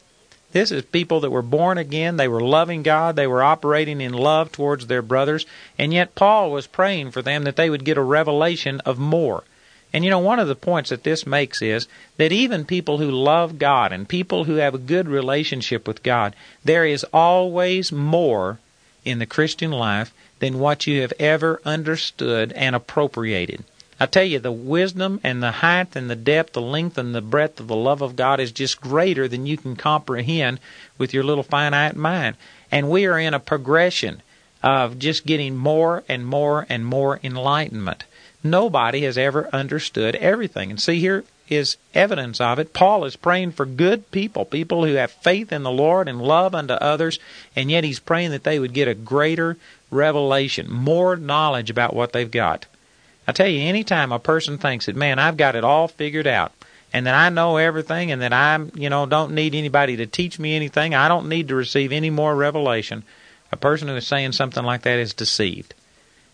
[0.52, 2.18] This is people that were born again.
[2.18, 3.16] They were loving God.
[3.16, 5.46] They were operating in love towards their brothers.
[5.78, 9.44] And yet Paul was praying for them that they would get a revelation of more.
[9.92, 13.10] And you know, one of the points that this makes is that even people who
[13.10, 18.58] love God and people who have a good relationship with God, there is always more
[19.04, 23.64] in the Christian life than what you have ever understood and appropriated.
[24.00, 27.20] I tell you, the wisdom and the height and the depth, the length and the
[27.20, 30.60] breadth of the love of God is just greater than you can comprehend
[30.98, 32.36] with your little finite mind.
[32.70, 34.22] And we are in a progression
[34.62, 38.04] of just getting more and more and more enlightenment.
[38.44, 40.70] Nobody has ever understood everything.
[40.70, 42.72] And see, here is evidence of it.
[42.72, 46.54] Paul is praying for good people, people who have faith in the Lord and love
[46.54, 47.18] unto others,
[47.56, 49.56] and yet he's praying that they would get a greater
[49.90, 52.66] revelation, more knowledge about what they've got.
[53.26, 56.52] I tell you, anytime a person thinks that, man, I've got it all figured out,
[56.92, 60.38] and that I know everything, and that I'm, you know, don't need anybody to teach
[60.38, 63.04] me anything, I don't need to receive any more revelation,
[63.50, 65.74] a person who is saying something like that is deceived.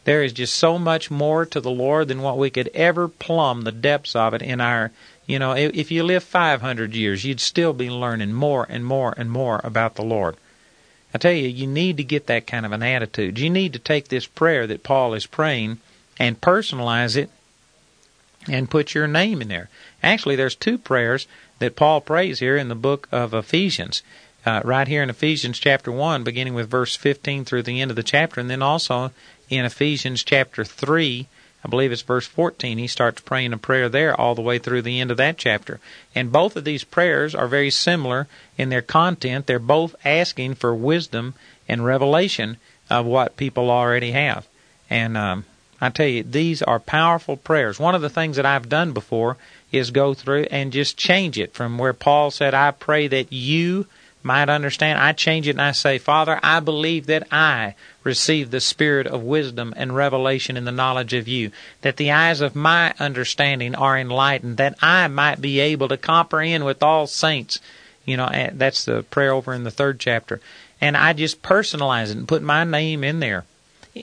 [0.04, 3.62] There is just so much more to the Lord than what we could ever plumb
[3.62, 4.90] the depths of it in our,
[5.26, 9.30] you know, if you live 500 years, you'd still be learning more and more and
[9.30, 10.36] more about the Lord.
[11.14, 13.38] I tell you, you need to get that kind of an attitude.
[13.38, 15.78] You need to take this prayer that Paul is praying
[16.18, 17.30] and personalize it
[18.48, 19.68] and put your name in there.
[20.02, 21.26] Actually, there's two prayers
[21.60, 24.02] that Paul prays here in the book of Ephesians.
[24.44, 27.96] Uh, right here in Ephesians chapter 1, beginning with verse 15 through the end of
[27.96, 29.10] the chapter, and then also
[29.48, 31.26] in Ephesians chapter 3,
[31.64, 34.82] I believe it's verse 14, he starts praying a prayer there all the way through
[34.82, 35.80] the end of that chapter.
[36.14, 38.26] And both of these prayers are very similar
[38.58, 39.46] in their content.
[39.46, 41.34] They're both asking for wisdom
[41.68, 42.58] and revelation
[42.90, 44.46] of what people already have.
[44.90, 45.44] And um,
[45.80, 47.78] I tell you, these are powerful prayers.
[47.78, 49.36] One of the things that I've done before
[49.72, 53.86] is go through and just change it from where Paul said, I pray that you
[54.24, 54.98] might understand.
[54.98, 59.22] I change it and I say, Father, I believe that I receive the spirit of
[59.22, 61.50] wisdom and revelation in the knowledge of you,
[61.82, 66.64] that the eyes of my understanding are enlightened, that I might be able to comprehend
[66.64, 67.60] with all saints.
[68.04, 70.40] You know, that's the prayer over in the third chapter.
[70.80, 73.44] And I just personalize it and put my name in there.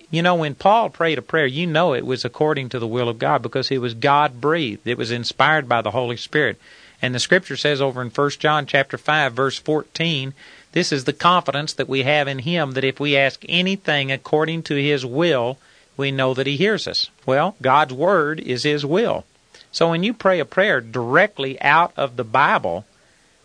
[0.10, 3.10] You know, when Paul prayed a prayer, you know it was according to the will
[3.10, 4.88] of God because it was God breathed.
[4.88, 6.58] It was inspired by the Holy Spirit.
[7.02, 10.34] And the scripture says over in 1 John chapter 5 verse 14,
[10.74, 14.64] this is the confidence that we have in him that if we ask anything according
[14.64, 15.58] to his will,
[15.98, 17.10] we know that he hears us.
[17.26, 19.26] Well, God's word is his will.
[19.72, 22.86] So when you pray a prayer directly out of the Bible,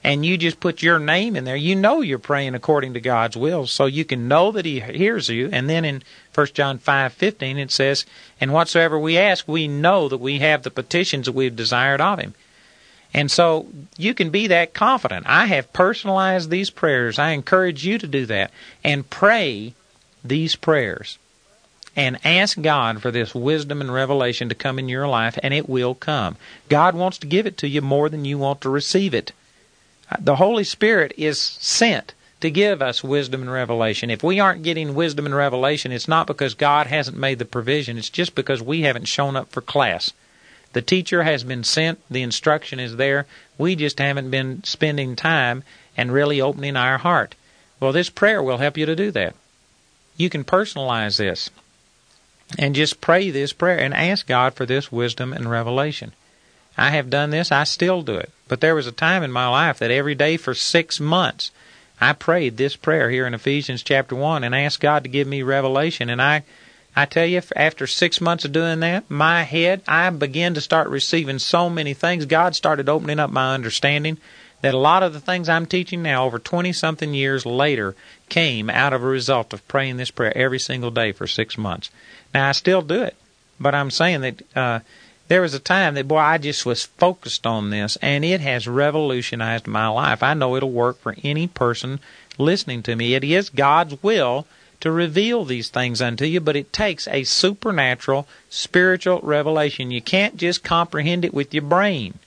[0.07, 3.37] and you just put your name in there, you know you're praying according to God's
[3.37, 5.49] will, so you can know that He hears you.
[5.53, 8.07] And then in 1 John five fifteen it says,
[8.41, 12.21] "And whatsoever we ask, we know that we have the petitions that we've desired of
[12.21, 12.35] Him."
[13.17, 15.25] And so you can be that confident.
[15.27, 17.19] I have personalized these prayers.
[17.19, 18.51] I encourage you to do that
[18.85, 19.73] and pray
[20.23, 21.19] these prayers
[21.97, 25.67] and ask God for this wisdom and revelation to come in your life, and it
[25.67, 26.37] will come.
[26.69, 29.33] God wants to give it to you more than you want to receive it.
[30.21, 34.11] The Holy Spirit is sent to give us wisdom and revelation.
[34.11, 37.97] If we aren't getting wisdom and revelation, it's not because God hasn't made the provision,
[37.97, 40.13] it's just because we haven't shown up for class.
[40.77, 43.25] The teacher has been sent, the instruction is there.
[43.57, 45.65] We just haven't been spending time
[45.97, 47.35] and really opening our heart.
[47.81, 49.35] Well, this prayer will help you to do that.
[50.19, 51.49] You can personalize this
[52.59, 56.13] and just pray this prayer and ask God for this wisdom and revelation.
[56.77, 58.31] I have done this, I still do it.
[58.47, 61.53] But there was a time in my life that every day for six months
[62.03, 65.41] I prayed this prayer here in Ephesians chapter 1 and asked God to give me
[65.43, 66.11] revelation.
[66.11, 66.43] And I,
[66.99, 70.89] I tell you, after six months of doing that, my head, I began to start
[70.89, 72.25] receiving so many things.
[72.25, 74.17] God started opening up my understanding
[74.63, 77.95] that a lot of the things I'm teaching now, over 20 something years later,
[78.31, 81.91] came out of a result of praying this prayer every single day for six months.
[82.33, 83.15] Now, I still do it,
[83.61, 84.81] but I'm saying that, uh,
[85.29, 88.69] there was a time that boy I just was focused on this and it has
[88.69, 90.23] revolutionized my life.
[90.23, 91.99] I know it'll work for any person
[92.39, 93.15] listening to me.
[93.15, 94.47] It is God's will
[94.87, 99.91] to reveal these things unto you, but it takes a supernatural spiritual revelation.
[99.91, 102.21] You can't just comprehend it with your brain.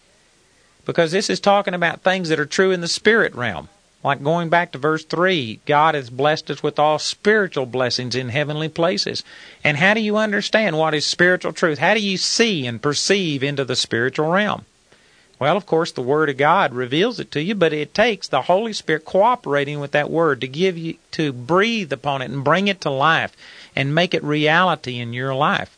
[0.84, 3.70] Because this is talking about things that are true in the spirit realm.
[4.04, 8.28] Like going back to verse 3, God has blessed us with all spiritual blessings in
[8.28, 9.24] heavenly places.
[9.64, 11.80] And how do you understand what is spiritual truth?
[11.80, 14.66] How do you see and perceive into the spiritual realm?
[15.40, 18.44] Well, of course, the Word of God reveals it to you, but it takes the
[18.44, 22.68] Holy Spirit cooperating with that Word to give you, to breathe upon it and bring
[22.68, 23.36] it to life
[23.76, 25.78] and make it reality in your life.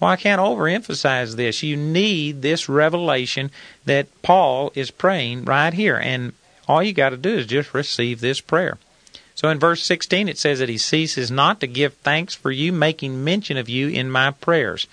[0.00, 1.62] Well, I can't overemphasize this.
[1.62, 3.52] You need this revelation
[3.84, 5.96] that Paul is praying right here.
[5.96, 6.32] And
[6.66, 8.78] all you got to do is just receive this prayer.
[9.36, 12.72] So in verse 16 it says that he ceases not to give thanks for you,
[12.72, 14.88] making mention of you in my prayers.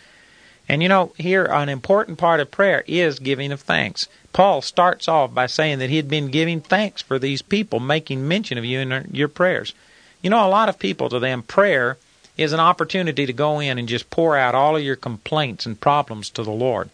[0.70, 4.08] And you know, here an important part of prayer is giving of thanks.
[4.32, 8.28] Paul starts off by saying that he had been giving thanks for these people, making
[8.28, 9.74] mention of you in your prayers.
[10.22, 11.98] You know, a lot of people to them, prayer
[12.38, 15.82] is an opportunity to go in and just pour out all of your complaints and
[15.82, 16.90] problems to the Lord.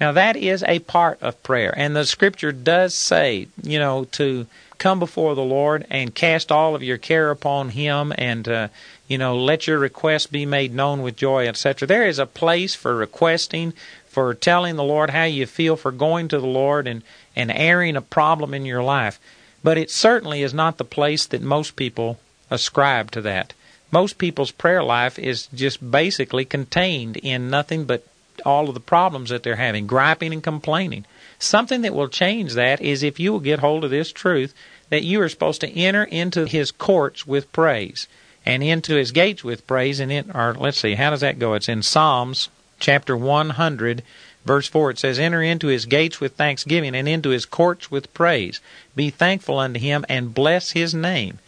[0.00, 1.72] Now, that is a part of prayer.
[1.76, 4.46] And the scripture does say, you know, to
[4.76, 8.68] come before the Lord and cast all of your care upon Him and, uh,
[9.06, 11.86] you know, let your requests be made known with joy, etc.
[11.86, 13.74] There is a place for requesting,
[14.06, 17.02] for telling the Lord how you feel, for going to the Lord and,
[17.36, 19.20] and airing a problem in your life.
[19.62, 22.18] But it certainly is not the place that most people
[22.50, 23.52] ascribe to that.
[23.90, 28.06] Most people's prayer life is just basically contained in nothing but
[28.44, 31.04] all of the problems that they're having, griping and complaining.
[31.38, 34.54] Something that will change that is if you will get hold of this truth
[34.88, 38.06] that you are supposed to enter into his courts with praise
[38.44, 41.54] and into his gates with praise and in or let's see how does that go
[41.54, 44.02] it's in psalms chapter 100
[44.44, 48.12] verse 4 it says enter into his gates with thanksgiving and into his courts with
[48.14, 48.60] praise
[48.94, 51.38] be thankful unto him and bless his name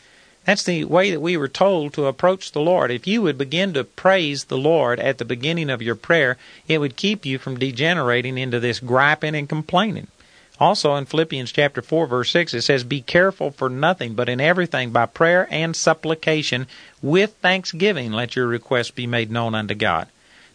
[0.47, 2.93] That's the way that we were told to approach the Lord.
[2.93, 6.39] If you would begin to praise the Lord at the beginning of your prayer,
[6.69, 10.07] it would keep you from degenerating into this griping and complaining.
[10.59, 14.41] Also in Philippians chapter 4 verse 6 it says be careful for nothing but in
[14.41, 16.67] everything by prayer and supplication
[17.03, 20.09] with thanksgiving let your requests be made known unto God.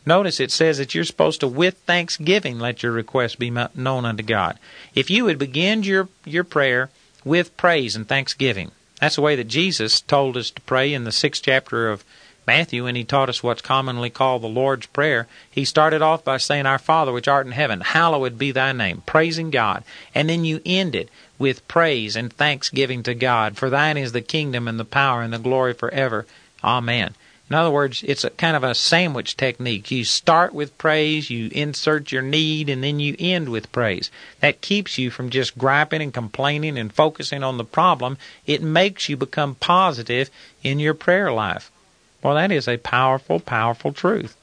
[0.05, 4.23] Notice it says that you're supposed to with thanksgiving let your requests be known unto
[4.23, 4.57] God.
[4.95, 6.89] If you would begin your your prayer
[7.23, 11.11] with praise and thanksgiving, that's the way that Jesus told us to pray in the
[11.11, 12.03] sixth chapter of
[12.47, 15.27] Matthew when he taught us what's commonly called the Lord's Prayer.
[15.49, 19.03] He started off by saying, Our Father which art in heaven, hallowed be thy name,
[19.05, 19.83] praising God.
[20.15, 24.21] And then you end it with praise and thanksgiving to God, for thine is the
[24.21, 26.25] kingdom and the power and the glory forever.
[26.63, 27.15] Amen.
[27.51, 29.91] In other words, it's a kind of a sandwich technique.
[29.91, 34.09] You start with praise, you insert your need, and then you end with praise.
[34.39, 38.17] That keeps you from just griping and complaining and focusing on the problem.
[38.45, 40.29] It makes you become positive
[40.63, 41.70] in your prayer life.
[42.24, 44.36] Well, that is a powerful, powerful truth.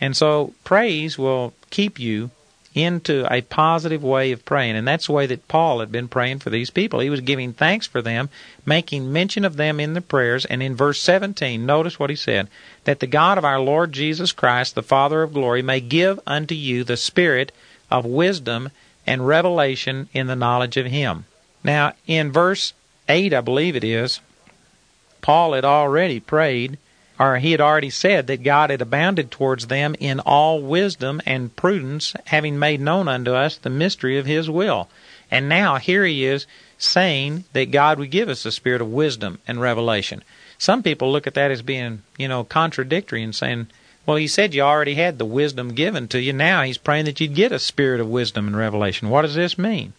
[0.00, 2.30] And so praise will keep you
[2.76, 4.76] into a positive way of praying.
[4.76, 7.00] And that's the way that Paul had been praying for these people.
[7.00, 8.28] He was giving thanks for them,
[8.66, 10.44] making mention of them in the prayers.
[10.44, 12.48] And in verse 17, notice what he said
[12.84, 16.54] that the God of our Lord Jesus Christ, the Father of glory, may give unto
[16.54, 17.50] you the spirit
[17.90, 18.70] of wisdom
[19.06, 21.24] and revelation in the knowledge of him.
[21.64, 22.74] Now, in verse
[23.08, 24.20] 8, I believe it is,
[25.22, 26.76] Paul had already prayed
[27.18, 31.54] or he had already said that God had abounded towards them in all wisdom and
[31.56, 34.88] prudence, having made known unto us the mystery of his will.
[35.30, 36.46] And now here he is
[36.78, 40.22] saying that God would give us a spirit of wisdom and revelation.
[40.58, 43.68] Some people look at that as being, you know, contradictory and saying,
[44.04, 46.32] well, he said you already had the wisdom given to you.
[46.32, 49.10] Now he's praying that you'd get a spirit of wisdom and revelation.
[49.10, 49.94] What does this mean?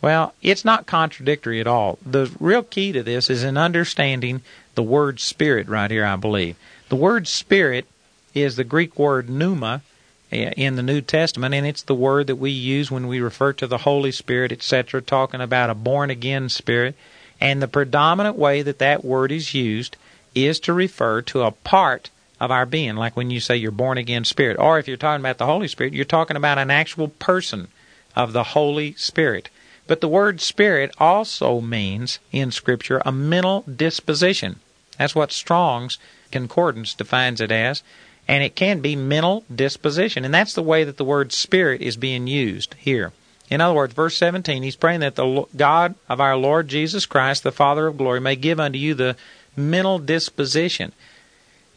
[0.00, 1.98] Well, it's not contradictory at all.
[2.04, 4.42] The real key to this is in understanding
[4.76, 6.56] the word spirit right here, I believe.
[6.88, 7.86] The word spirit
[8.32, 9.82] is the Greek word pneuma
[10.30, 13.52] eh, in the New Testament, and it's the word that we use when we refer
[13.54, 16.94] to the Holy Spirit, etc., talking about a born again spirit.
[17.40, 19.96] And the predominant way that that word is used
[20.34, 23.98] is to refer to a part of our being, like when you say you're born
[23.98, 24.58] again spirit.
[24.58, 27.68] Or if you're talking about the Holy Spirit, you're talking about an actual person
[28.14, 29.48] of the Holy Spirit.
[29.86, 34.60] But the word spirit also means, in Scripture, a mental disposition.
[34.98, 35.98] That's what Strong's
[36.30, 37.82] Concordance defines it as.
[38.28, 40.24] And it can be mental disposition.
[40.24, 43.12] And that's the way that the word spirit is being used here.
[43.48, 47.44] In other words, verse 17, he's praying that the God of our Lord Jesus Christ,
[47.44, 49.16] the Father of glory, may give unto you the
[49.56, 50.92] mental disposition.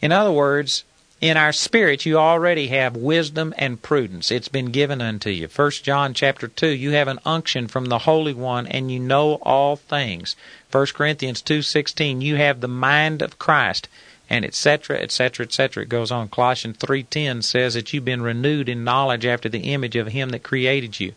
[0.01, 0.83] In other words,
[1.21, 5.83] in our spirit you already have wisdom and prudence it's been given unto you first
[5.83, 9.75] john chapter 2 you have an unction from the holy one and you know all
[9.75, 10.35] things
[10.69, 13.87] first corinthians 2.16 you have the mind of christ
[14.29, 18.83] and etc etc etc it goes on colossians 3.10 says that you've been renewed in
[18.83, 21.13] knowledge after the image of him that created you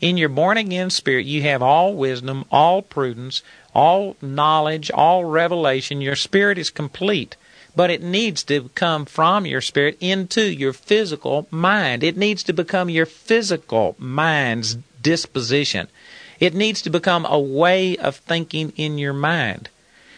[0.00, 3.42] in your born again spirit you have all wisdom all prudence
[3.74, 7.36] all knowledge all revelation your spirit is complete
[7.76, 12.02] but it needs to come from your spirit into your physical mind.
[12.02, 15.88] It needs to become your physical mind's disposition.
[16.40, 19.68] It needs to become a way of thinking in your mind.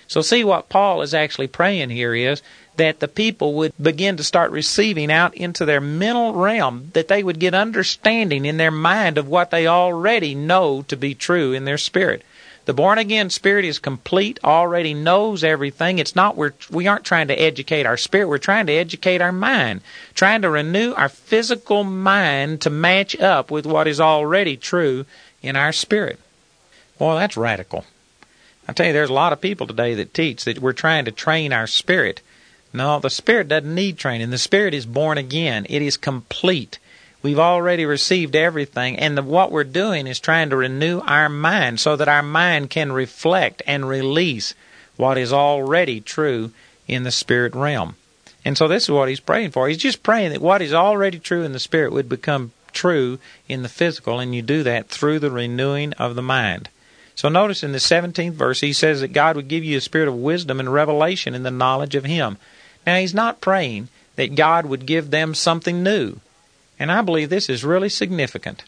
[0.07, 2.43] So, see what Paul is actually praying here is
[2.77, 7.23] that the people would begin to start receiving out into their mental realm, that they
[7.23, 11.67] would get understanding in their mind of what they already know to be true in
[11.67, 12.23] their spirit.
[12.65, 15.99] The born again spirit is complete, already knows everything.
[15.99, 19.33] It's not we're we aren't trying to educate our spirit, we're trying to educate our
[19.33, 19.81] mind,
[20.15, 25.07] trying to renew our physical mind to match up with what is already true
[25.43, 26.19] in our spirit.
[26.99, 27.85] Boy, that's radical.
[28.67, 31.13] I tell you, there's a lot of people today that teach that we're trying to
[31.13, 32.21] train our spirit.
[32.73, 34.31] No, the spirit doesn't need training.
[34.31, 35.67] The spirit is born again.
[35.71, 36.79] It is complete.
[37.23, 41.81] We've already received everything, and the, what we're doing is trying to renew our mind
[41.81, 44.55] so that our mind can reflect and release
[44.97, 46.53] what is already true
[46.87, 47.97] in the spirit realm.
[48.45, 49.69] And so this is what he's praying for.
[49.69, 53.19] He's just praying that what is already true in the spirit would become true
[53.49, 56.69] in the physical, and you do that through the renewing of the mind.
[57.17, 60.07] So notice in the 17th verse, he says that God would give you a spirit
[60.07, 62.39] of wisdom and revelation in the knowledge of Him.
[62.87, 66.21] Now, he's not praying that God would give them something new.
[66.79, 68.63] And I believe this is really significant.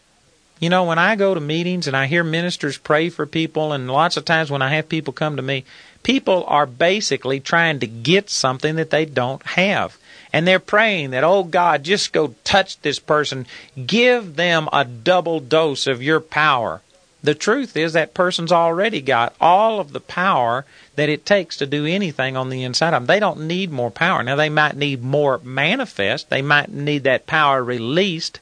[0.58, 3.88] You know, when I go to meetings and I hear ministers pray for people, and
[3.88, 5.64] lots of times when I have people come to me,
[6.02, 9.96] people are basically trying to get something that they don't have.
[10.32, 13.46] And they're praying that, oh God, just go touch this person.
[13.86, 16.82] Give them a double dose of your power.
[17.22, 20.64] The truth is that person's already got all of the power
[20.96, 23.06] that it takes to do anything on the inside of them.
[23.06, 24.22] They don't need more power.
[24.22, 28.40] Now, they might need more manifest, they might need that power released.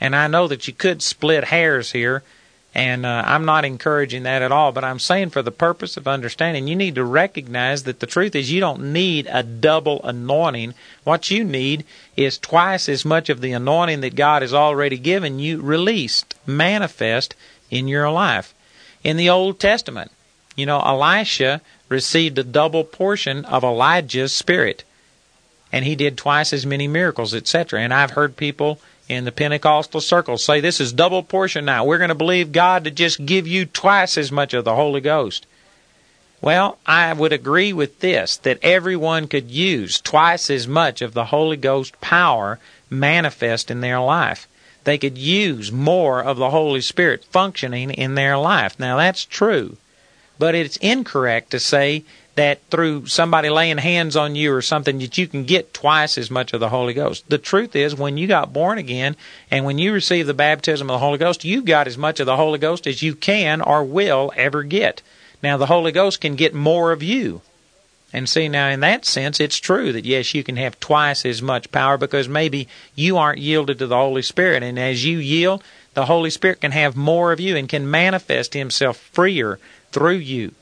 [0.00, 2.22] And I know that you could split hairs here
[2.74, 6.06] and uh, I'm not encouraging that at all, but I'm saying for the purpose of
[6.06, 10.74] understanding, you need to recognize that the truth is you don't need a double anointing.
[11.02, 11.84] What you need
[12.16, 17.34] is twice as much of the anointing that God has already given you released, manifest
[17.70, 18.54] in your life.
[19.02, 20.10] In the Old Testament,
[20.54, 24.84] you know, Elisha received a double portion of Elijah's spirit,
[25.72, 27.80] and he did twice as many miracles, etc.
[27.80, 28.78] And I've heard people
[29.08, 31.84] in the Pentecostal circles say this is double portion now.
[31.84, 35.00] We're going to believe God to just give you twice as much of the Holy
[35.00, 35.46] Ghost.
[36.40, 41.26] Well, I would agree with this that everyone could use twice as much of the
[41.26, 44.46] Holy Ghost power manifest in their life.
[44.84, 48.78] They could use more of the Holy Spirit functioning in their life.
[48.78, 49.76] Now, that's true.
[50.38, 52.04] But it's incorrect to say
[52.38, 56.30] that through somebody laying hands on you or something that you can get twice as
[56.30, 57.28] much of the Holy Ghost.
[57.28, 59.16] The truth is, when you got born again
[59.50, 62.26] and when you receive the baptism of the Holy Ghost, you got as much of
[62.26, 65.02] the Holy Ghost as you can or will ever get.
[65.42, 67.42] Now, the Holy Ghost can get more of you.
[68.12, 71.42] And see, now in that sense, it's true that yes, you can have twice as
[71.42, 74.62] much power because maybe you aren't yielded to the Holy Spirit.
[74.62, 75.62] And as you yield,
[75.94, 79.58] the Holy Spirit can have more of you and can manifest Himself freer
[79.90, 80.52] through you.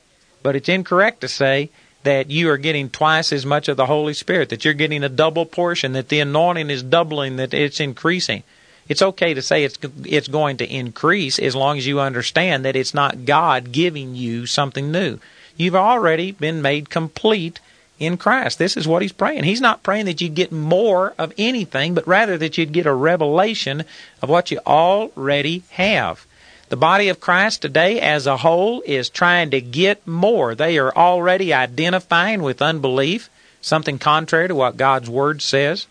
[0.43, 1.71] But it's incorrect to say
[2.03, 5.09] that you are getting twice as much of the Holy Spirit, that you're getting a
[5.09, 8.45] double portion, that the anointing is doubling, that it's increasing.
[8.89, 12.77] It's okay to say it's it's going to increase as long as you understand that
[12.77, 15.19] it's not God giving you something new.
[15.57, 17.59] You've already been made complete
[17.99, 18.59] in Christ.
[18.59, 19.45] This is what he's praying.
[19.45, 22.95] He's not praying that you get more of anything, but rather that you'd get a
[22.95, 23.85] revelation
[24.23, 26.27] of what you already have.
[26.69, 30.57] The body of Christ today as a whole is trying to get more.
[30.57, 35.87] They are already identifying with unbelief, something contrary to what God's Word says.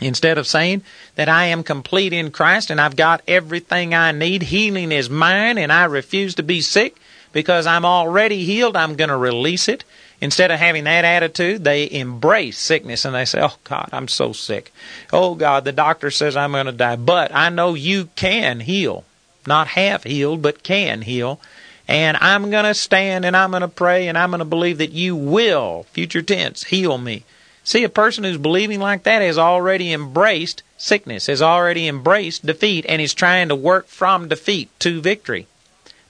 [0.00, 0.82] Instead of saying
[1.16, 5.58] that I am complete in Christ and I've got everything I need, healing is mine
[5.58, 6.96] and I refuse to be sick
[7.32, 9.84] because I'm already healed, I'm going to release it.
[10.18, 14.32] Instead of having that attitude, they embrace sickness and they say, Oh God, I'm so
[14.32, 14.72] sick.
[15.12, 19.04] Oh God, the doctor says I'm going to die, but I know you can heal
[19.46, 21.40] not half healed, but can heal.
[21.86, 24.78] And I'm going to stand and I'm going to pray and I'm going to believe
[24.78, 27.24] that you will, future tense, heal me.
[27.62, 32.84] See, a person who's believing like that has already embraced sickness, has already embraced defeat,
[32.88, 35.46] and is trying to work from defeat to victory.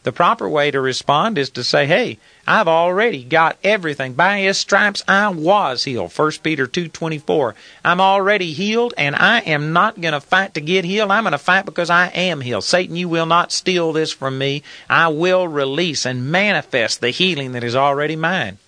[0.03, 4.12] The proper way to respond is to say, hey, I've already got everything.
[4.12, 6.12] By his stripes I was healed.
[6.12, 7.55] 1 Peter 2:24.
[7.84, 11.11] I'm already healed and I am not going to fight to get healed.
[11.11, 12.64] I'm going to fight because I am healed.
[12.64, 14.62] Satan, you will not steal this from me.
[14.90, 18.59] I will release and manifest the healing that is already mine.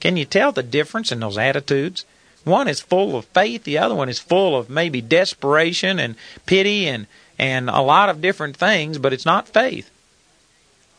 [0.00, 2.06] Can you tell the difference in those attitudes?
[2.44, 6.16] One is full of faith, the other one is full of maybe desperation and
[6.46, 7.06] pity and
[7.38, 9.90] and a lot of different things, but it's not faith.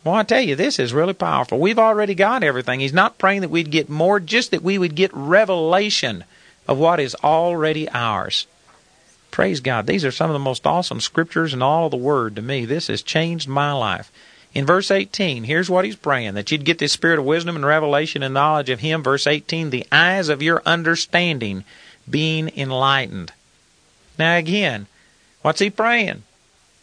[0.04, 1.60] Well, I tell you, this is really powerful.
[1.60, 2.80] We've already got everything.
[2.80, 6.24] He's not praying that we'd get more, just that we would get revelation
[6.68, 8.48] of what is already ours.
[9.30, 9.88] Praise God.
[9.88, 12.66] These are some of the most awesome scriptures in all of the Word to me.
[12.66, 14.12] This has changed my life.
[14.54, 17.66] In verse 18, here's what he's praying that you'd get this spirit of wisdom and
[17.66, 19.02] revelation and knowledge of Him.
[19.02, 21.64] Verse 18, the eyes of your understanding
[22.10, 23.32] being enlightened.
[24.20, 24.88] Now, again,
[25.42, 26.24] what's he praying?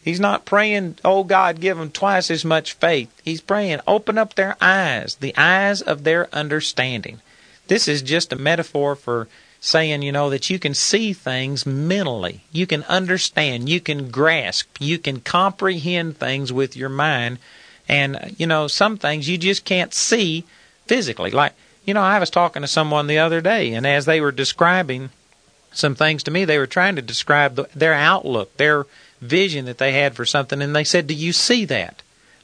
[0.03, 3.11] He's not praying, oh God, give them twice as much faith.
[3.23, 7.21] He's praying, open up their eyes, the eyes of their understanding.
[7.67, 9.27] This is just a metaphor for
[9.59, 12.41] saying, you know, that you can see things mentally.
[12.51, 13.67] You can understand.
[13.67, 14.67] You can grasp.
[14.79, 17.39] You can comprehend things with your mind.
[17.87, 20.45] And, you know, some things you just can't see
[20.85, 21.31] physically.
[21.31, 21.53] Like,
[21.85, 25.09] you know, I was talking to someone the other day, and as they were describing
[25.71, 28.85] some things to me, they were trying to describe the, their outlook, their
[29.21, 32.01] vision that they had for something, and they said, Do you see that?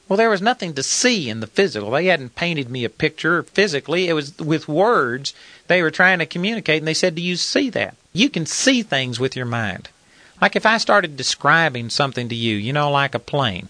[0.08, 1.90] Well, there was nothing to see in the physical.
[1.90, 4.08] They hadn't painted me a picture physically.
[4.08, 5.34] It was with words
[5.66, 7.96] they were trying to communicate, and they said, Do you see that?
[8.12, 9.88] You can see things with your mind.
[10.40, 13.68] Like if I started describing something to you, you know, like a plane.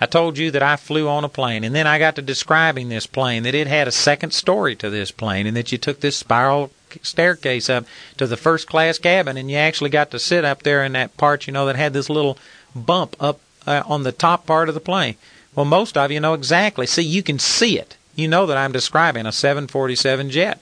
[0.00, 2.88] I told you that I flew on a plane, and then I got to describing
[2.88, 6.00] this plane, that it had a second story to this plane, and that you took
[6.00, 6.70] this spiral
[7.02, 7.84] staircase up
[8.18, 11.16] to the first class cabin, and you actually got to sit up there in that
[11.16, 12.38] part, you know, that had this little
[12.74, 15.16] bump up uh, on the top part of the plane.
[15.54, 16.86] Well, most of you know exactly.
[16.86, 17.96] See, you can see it.
[18.16, 20.60] You know that I'm describing a 747 jet.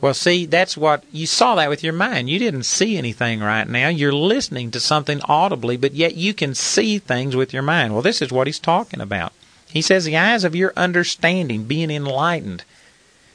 [0.00, 2.30] Well, see, that's what you saw that with your mind.
[2.30, 3.88] You didn't see anything right now.
[3.88, 7.92] You're listening to something audibly, but yet you can see things with your mind.
[7.92, 9.32] Well, this is what he's talking about.
[9.68, 12.62] He says, The eyes of your understanding being enlightened.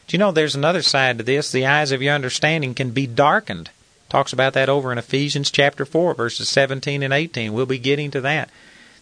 [0.08, 1.52] Do you know there's another side to this?
[1.52, 3.70] The eyes of your understanding can be darkened.
[4.10, 7.52] Talks about that over in Ephesians chapter 4, verses 17 and 18.
[7.52, 8.50] We'll be getting to that.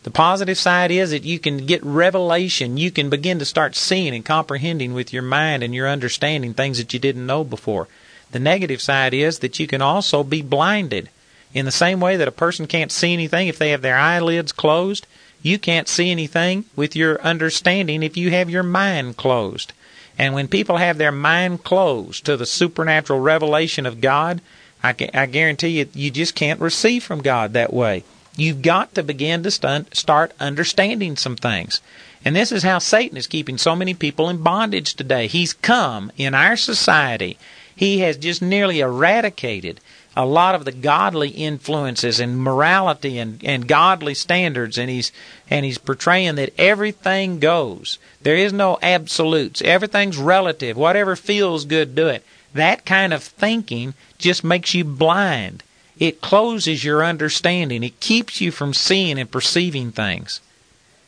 [0.03, 2.77] The positive side is that you can get revelation.
[2.77, 6.79] You can begin to start seeing and comprehending with your mind and your understanding things
[6.79, 7.87] that you didn't know before.
[8.31, 11.09] The negative side is that you can also be blinded.
[11.53, 14.51] In the same way that a person can't see anything if they have their eyelids
[14.51, 15.05] closed,
[15.43, 19.73] you can't see anything with your understanding if you have your mind closed.
[20.17, 24.41] And when people have their mind closed to the supernatural revelation of God,
[24.83, 28.03] I, I guarantee you, you just can't receive from God that way.
[28.35, 31.81] You've got to begin to start understanding some things.
[32.23, 35.27] And this is how Satan is keeping so many people in bondage today.
[35.27, 37.37] He's come in our society.
[37.75, 39.79] He has just nearly eradicated
[40.15, 45.11] a lot of the godly influences and morality and, and godly standards and he's
[45.49, 47.97] and he's portraying that everything goes.
[48.21, 49.61] There is no absolutes.
[49.61, 50.75] Everything's relative.
[50.75, 52.25] Whatever feels good, do it.
[52.53, 55.63] That kind of thinking just makes you blind.
[56.01, 57.83] It closes your understanding.
[57.83, 60.41] It keeps you from seeing and perceiving things.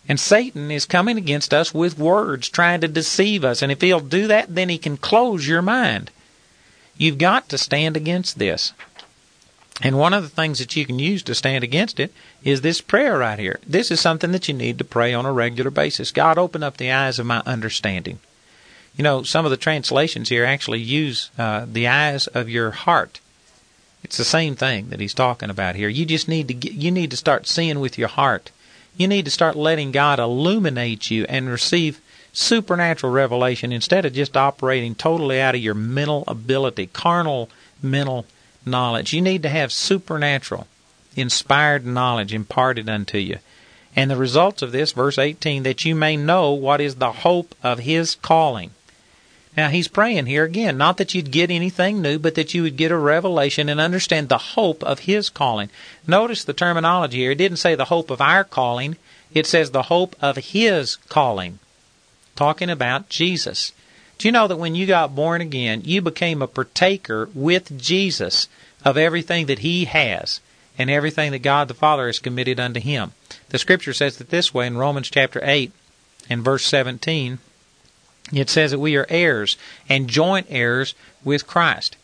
[0.08, 3.64] And Satan is coming against us with words, trying to deceive us.
[3.64, 6.12] And if he'll do that, then he can close your mind.
[6.96, 8.74] You've got to stand against this.
[9.82, 12.14] And one of the things that you can use to stand against it
[12.44, 13.60] is this prayer right here.
[13.66, 16.12] This is something that you need to pray on a regular basis.
[16.12, 18.20] God, open up the eyes of my understanding.
[18.96, 23.20] You know, some of the translations here actually use uh, the eyes of your heart.
[24.04, 25.90] It's the same thing that he's talking about here.
[25.90, 28.52] You just need to get, you need to start seeing with your heart.
[28.98, 32.00] You need to start letting God illuminate you and receive
[32.34, 37.50] supernatural revelation instead of just operating totally out of your mental ability, carnal
[37.82, 38.26] mental
[38.66, 39.14] knowledge.
[39.14, 40.68] You need to have supernatural,
[41.16, 43.40] inspired knowledge imparted unto you.
[43.96, 47.54] And the results of this, verse 18, that you may know what is the hope
[47.62, 48.72] of his calling.
[49.56, 52.76] Now he's praying here again, not that you'd get anything new, but that you would
[52.76, 55.70] get a revelation and understand the hope of his calling.
[56.08, 57.32] Notice the terminology here.
[57.32, 58.98] It didn't say the hope of our calling,
[59.34, 61.60] it says the hope of his calling.
[62.36, 63.74] Talking about Jesus.
[64.18, 68.48] Do you know that when you got born again, you became a partaker with Jesus
[68.84, 70.40] of everything that he has
[70.78, 73.12] and everything that God the Father has committed unto him?
[73.50, 75.72] The scripture says it this way in Romans chapter 8
[76.28, 77.38] and verse 17
[78.32, 79.58] it says that we are heirs
[79.90, 81.98] and joint heirs with Christ.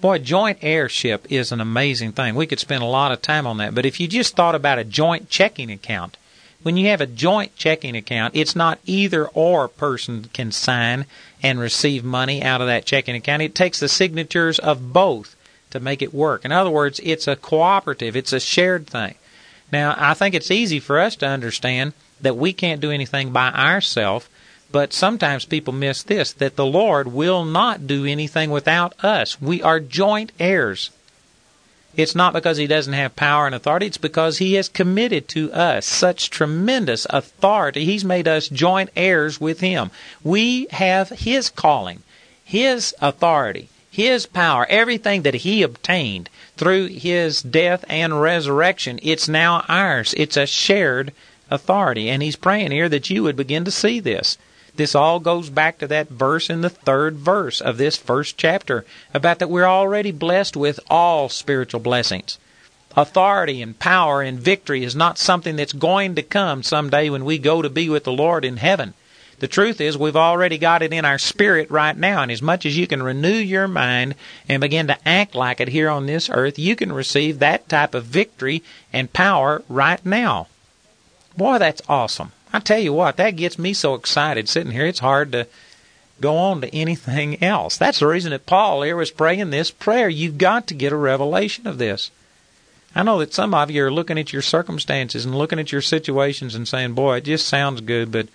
[0.00, 2.34] Boy, joint heirship is an amazing thing.
[2.34, 3.74] We could spend a lot of time on that.
[3.74, 6.16] But if you just thought about a joint checking account,
[6.62, 11.06] when you have a joint checking account, it's not either or person can sign
[11.42, 13.42] and receive money out of that checking account.
[13.42, 15.36] It takes the signatures of both
[15.70, 16.44] to make it work.
[16.44, 19.14] In other words, it's a cooperative, it's a shared thing.
[19.72, 23.50] Now, I think it's easy for us to understand that we can't do anything by
[23.50, 24.28] ourselves
[24.72, 29.40] but sometimes people miss this that the Lord will not do anything without us.
[29.40, 30.90] We are joint heirs.
[31.96, 35.52] It's not because he doesn't have power and authority, it's because he has committed to
[35.52, 37.84] us such tremendous authority.
[37.84, 39.90] He's made us joint heirs with him.
[40.22, 42.02] We have his calling,
[42.44, 49.00] his authority, his power, everything that he obtained through his death and resurrection.
[49.02, 50.14] It's now ours.
[50.16, 51.12] It's a shared
[51.50, 52.08] authority.
[52.08, 54.38] And he's praying here that you would begin to see this.
[54.80, 58.86] This all goes back to that verse in the third verse of this first chapter
[59.12, 62.38] about that we're already blessed with all spiritual blessings.
[62.96, 67.36] Authority and power and victory is not something that's going to come someday when we
[67.36, 68.94] go to be with the Lord in heaven.
[69.40, 72.64] The truth is, we've already got it in our spirit right now, and as much
[72.64, 74.14] as you can renew your mind
[74.48, 77.94] and begin to act like it here on this earth, you can receive that type
[77.94, 78.62] of victory
[78.94, 80.46] and power right now.
[81.36, 82.32] Boy, that's awesome.
[82.52, 84.86] I tell you what, that gets me so excited sitting here.
[84.86, 85.46] It's hard to
[86.20, 87.76] go on to anything else.
[87.76, 90.08] That's the reason that Paul here was praying this prayer.
[90.08, 92.10] You've got to get a revelation of this.
[92.94, 95.80] I know that some of you are looking at your circumstances and looking at your
[95.80, 98.28] situations and saying, boy, it just sounds good, but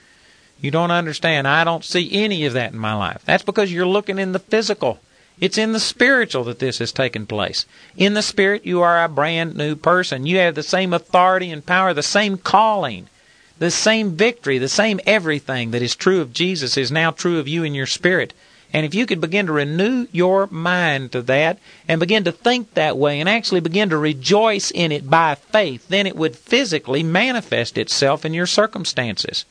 [0.62, 1.48] you don't understand.
[1.48, 3.22] I don't see any of that in my life.
[3.26, 5.00] That's because you're looking in the physical.
[5.42, 7.66] It's in the spiritual that this has taken place.
[7.98, 10.26] In the spirit, you are a brand new person.
[10.26, 13.10] You have the same authority and power, the same calling.
[13.58, 17.48] The same victory, the same everything that is true of Jesus is now true of
[17.48, 18.34] you in your spirit.
[18.74, 22.74] And if you could begin to renew your mind to that and begin to think
[22.74, 27.02] that way and actually begin to rejoice in it by faith, then it would physically
[27.02, 29.46] manifest itself in your circumstances.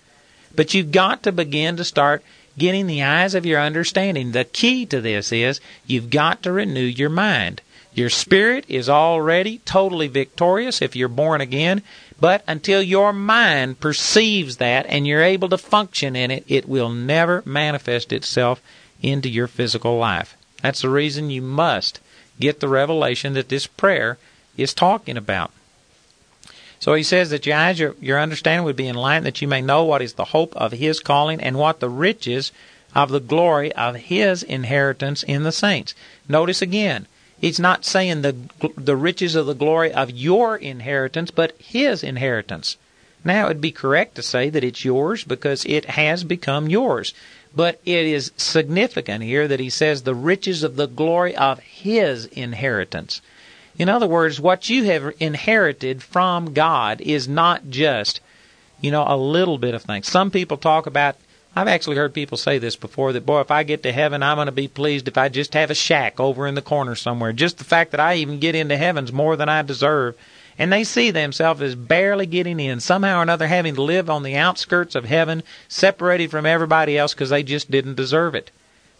[0.54, 2.22] But you've got to begin to start
[2.58, 4.32] getting the eyes of your understanding.
[4.32, 7.62] The key to this is you've got to renew your mind.
[7.94, 11.82] Your spirit is already totally victorious if you're born again,
[12.24, 16.88] but until your mind perceives that and you're able to function in it, it will
[16.88, 18.62] never manifest itself
[19.02, 20.34] into your physical life.
[20.62, 22.00] That's the reason you must
[22.40, 24.16] get the revelation that this prayer
[24.56, 25.50] is talking about.
[26.80, 29.60] So he says that your eyes, your, your understanding would be enlightened, that you may
[29.60, 32.52] know what is the hope of his calling and what the riches
[32.94, 35.94] of the glory of his inheritance in the saints.
[36.26, 37.06] Notice again,
[37.44, 38.34] he's not saying the
[38.76, 42.78] the riches of the glory of your inheritance, but his inheritance.
[43.22, 47.12] Now, it'd be correct to say that it's yours because it has become yours.
[47.54, 52.26] But it is significant here that he says the riches of the glory of his
[52.26, 53.20] inheritance.
[53.78, 58.20] In other words, what you have inherited from God is not just,
[58.80, 60.08] you know, a little bit of things.
[60.08, 61.16] Some people talk about
[61.56, 64.36] I've actually heard people say this before that, boy, if I get to heaven, I'm
[64.36, 67.32] going to be pleased if I just have a shack over in the corner somewhere.
[67.32, 70.16] Just the fact that I even get into heaven's more than I deserve.
[70.58, 74.24] And they see themselves as barely getting in, somehow or another having to live on
[74.24, 78.50] the outskirts of heaven, separated from everybody else because they just didn't deserve it.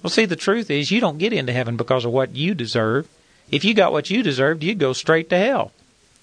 [0.03, 3.09] Well, see, the truth is you don't get into heaven because of what you deserve.
[3.51, 5.73] If you got what you deserved, you'd go straight to hell.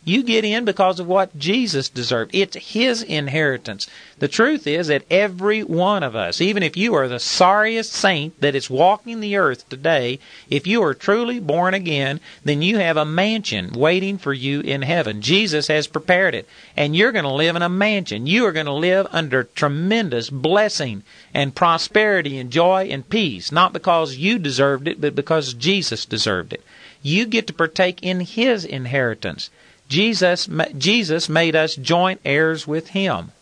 [0.04, 2.32] You get in because of what Jesus deserved.
[2.34, 3.86] It's His inheritance.
[4.18, 8.42] The truth is that every one of us, even if you are the sorriest saint
[8.42, 10.18] that is walking the earth today,
[10.50, 14.82] if you are truly born again, then you have a mansion waiting for you in
[14.82, 15.22] heaven.
[15.22, 16.50] Jesus has prepared it.
[16.76, 18.26] And you're going to live in a mansion.
[18.26, 23.52] You are going to live under tremendous blessing and prosperity and joy and peace.
[23.52, 26.64] Not because you deserved it, but because Jesus deserved it.
[27.04, 29.52] You get to partake in His inheritance.
[29.92, 33.34] Jesus, Jesus made us joint heirs with Him.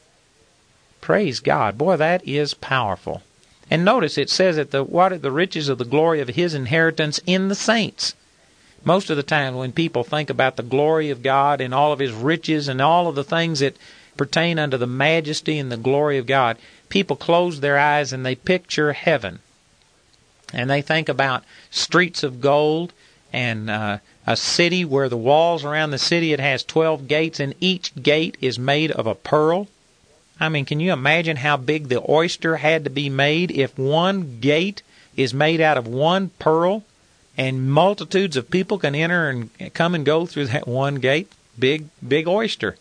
[1.00, 1.78] Praise God.
[1.78, 3.22] Boy, that is powerful.
[3.70, 6.56] And notice it says that the what are the riches of the glory of his
[6.56, 8.16] inheritance in the saints.
[8.84, 12.00] Most of the time when people think about the glory of God and all of
[12.00, 13.78] his riches and all of the things that
[14.18, 16.58] pertain unto the majesty and the glory of God,
[16.90, 19.38] people close their eyes and they picture heaven.
[20.52, 22.92] And they think about streets of gold
[23.32, 24.00] and uh,
[24.30, 28.38] a city where the walls around the city it has 12 gates and each gate
[28.40, 29.68] is made of a pearl.
[30.40, 34.40] I mean, can you imagine how big the oyster had to be made if one
[34.40, 34.84] gate
[35.18, 36.84] is made out of one pearl
[37.40, 41.32] and multitudes of people can enter and come and go through that one gate?
[41.58, 42.76] Big, big oyster.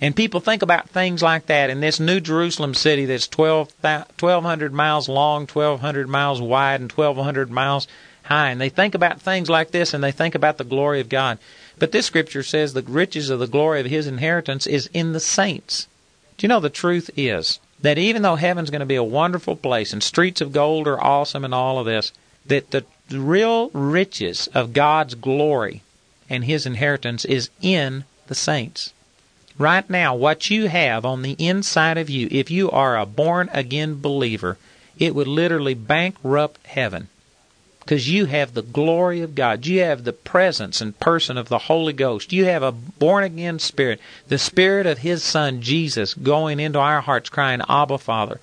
[0.00, 4.72] And people think about things like that in this New Jerusalem city that's 12, 1,200
[4.72, 7.86] miles long, 1,200 miles wide, and 1,200 miles
[8.30, 8.50] high.
[8.50, 11.38] And they think about things like this and they think about the glory of God.
[11.78, 15.20] But this scripture says the riches of the glory of his inheritance is in the
[15.20, 15.88] saints.
[16.38, 19.56] Do you know the truth is that even though heaven's going to be a wonderful
[19.56, 22.12] place and streets of gold are awesome and all of this,
[22.46, 25.82] that the real riches of God's glory
[26.28, 28.92] and his inheritance is in the saints.
[29.58, 33.50] Right now, what you have on the inside of you, if you are a born
[33.52, 34.56] again believer,
[34.98, 37.08] it would literally bankrupt heaven
[37.90, 39.66] because you have the glory of God.
[39.66, 42.32] You have the presence and person of the Holy Ghost.
[42.32, 47.00] You have a born again spirit, the spirit of His Son Jesus going into our
[47.00, 48.38] hearts crying, Abba, Father.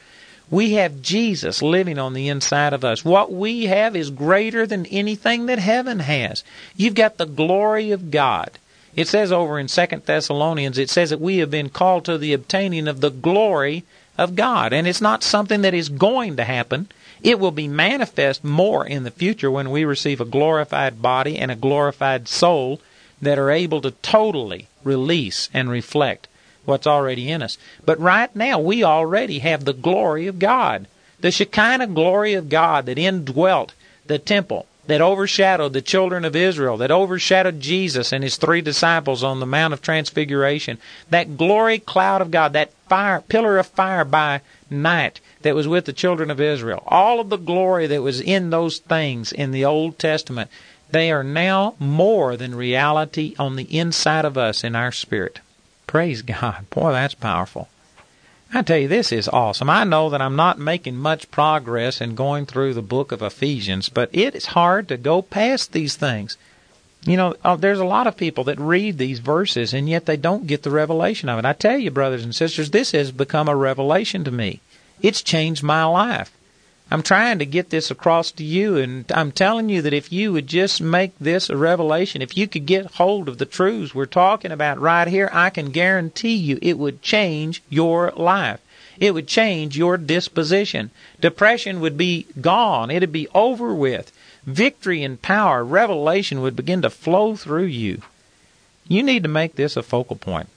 [0.51, 3.05] We have Jesus living on the inside of us.
[3.05, 6.43] What we have is greater than anything that heaven has.
[6.75, 8.51] You've got the glory of God.
[8.97, 12.33] It says over in Second Thessalonians, it says that we have been called to the
[12.33, 13.85] obtaining of the glory
[14.17, 14.73] of God.
[14.73, 16.89] And it's not something that is going to happen.
[17.23, 21.49] It will be manifest more in the future when we receive a glorified body and
[21.51, 22.79] a glorified soul
[23.21, 26.27] that are able to totally release and reflect
[26.65, 27.57] what's already in us.
[27.85, 30.87] But right now, we already have the glory of God.
[31.19, 33.73] The Shekinah glory of God that indwelt
[34.05, 39.23] the temple, that overshadowed the children of Israel, that overshadowed Jesus and his three disciples
[39.23, 40.77] on the Mount of Transfiguration.
[41.09, 45.85] That glory cloud of God, that fire, pillar of fire by night that was with
[45.85, 49.63] the children of Israel, all of the glory that was in those things in the
[49.63, 50.51] Old Testament,
[50.91, 55.39] they are now more than reality on the inside of us in our spirit.
[55.87, 56.69] Praise God.
[56.69, 57.69] Boy, that's powerful.
[58.53, 59.69] I tell you, this is awesome.
[59.69, 63.87] I know that I'm not making much progress in going through the book of Ephesians,
[63.87, 66.35] but it is hard to go past these things.
[67.05, 70.17] You know, uh, there's a lot of people that read these verses and yet they
[70.17, 71.45] don't get the revelation of it.
[71.45, 74.59] I tell you, brothers and sisters, this has become a revelation to me.
[75.01, 76.31] It's changed my life.
[76.89, 80.31] I'm trying to get this across to you, and I'm telling you that if you
[80.31, 84.05] would just make this a revelation, if you could get hold of the truths we're
[84.05, 88.61] talking about right here, I can guarantee you it would change your life.
[88.99, 90.91] It would change your disposition.
[91.19, 92.89] Depression would be gone.
[92.89, 94.13] It'd be over with.
[94.45, 98.01] Victory and power, revelation would begin to flow through you.
[98.87, 100.47] You need to make this a focal point.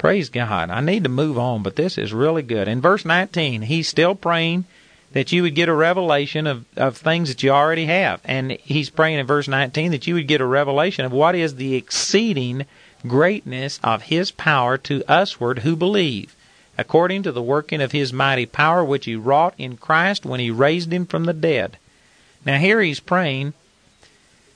[0.00, 0.70] Praise God.
[0.70, 2.68] I need to move on, but this is really good.
[2.68, 4.64] In verse 19, he's still praying
[5.12, 8.22] that you would get a revelation of, of things that you already have.
[8.24, 11.56] And he's praying in verse 19 that you would get a revelation of what is
[11.56, 12.64] the exceeding
[13.06, 16.34] greatness of his power to usward who believe,
[16.78, 20.50] according to the working of his mighty power which he wrought in Christ when he
[20.50, 21.76] raised him from the dead.
[22.46, 23.52] Now here he's praying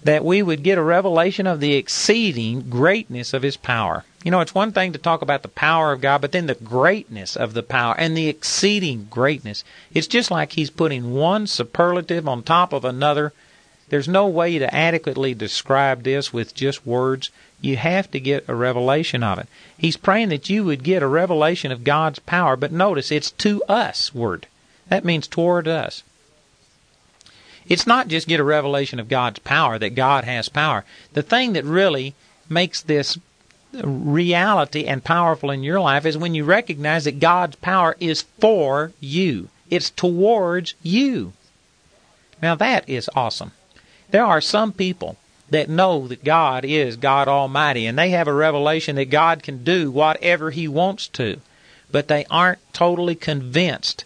[0.04, 4.04] that we would get a revelation of the exceeding greatness of his power.
[4.22, 6.54] You know, it's one thing to talk about the power of God, but then the
[6.54, 9.64] greatness of the power and the exceeding greatness.
[9.92, 13.32] It's just like he's putting one superlative on top of another.
[13.88, 17.30] There's no way to adequately describe this with just words.
[17.60, 19.46] You have to get a revelation of it.
[19.76, 23.62] He's praying that you would get a revelation of God's power, but notice it's to
[23.68, 24.46] usward.
[24.88, 26.02] That means toward us.
[27.68, 30.84] It's not just get a revelation of God's power, that God has power.
[31.12, 32.14] The thing that really
[32.48, 33.18] makes this
[33.72, 38.92] reality and powerful in your life is when you recognize that God's power is for
[39.00, 39.48] you.
[39.70, 41.32] It's towards you.
[42.42, 43.52] Now that is awesome.
[44.10, 45.16] There are some people
[45.50, 49.64] that know that God is God Almighty and they have a revelation that God can
[49.64, 51.40] do whatever He wants to,
[51.90, 54.04] but they aren't totally convinced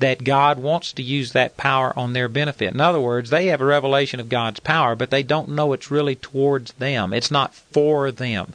[0.00, 2.72] that God wants to use that power on their benefit.
[2.72, 5.90] In other words, they have a revelation of God's power, but they don't know it's
[5.90, 7.12] really towards them.
[7.12, 8.54] It's not for them.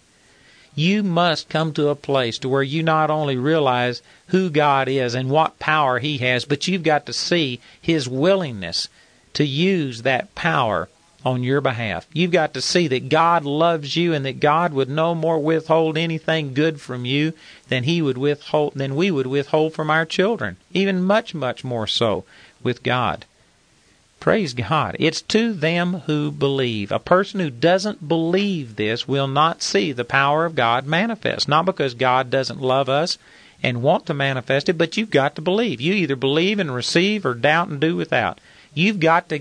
[0.75, 5.13] You must come to a place to where you not only realize who God is
[5.13, 8.89] and what power He has, but you've got to see His willingness
[9.33, 10.89] to use that power
[11.25, 12.05] on your behalf.
[12.13, 15.97] You've got to see that God loves you and that God would no more withhold
[15.97, 17.33] anything good from you
[17.67, 20.57] than he would withhold than we would withhold from our children.
[20.71, 22.23] Even much, much more so
[22.61, 23.25] with God.
[24.19, 24.95] Praise God.
[24.99, 26.91] It's to them who believe.
[26.91, 31.47] A person who doesn't believe this will not see the power of God manifest.
[31.47, 33.17] Not because God doesn't love us
[33.61, 35.81] and want to manifest it, but you've got to believe.
[35.81, 38.39] You either believe and receive or doubt and do without.
[38.75, 39.39] You've got to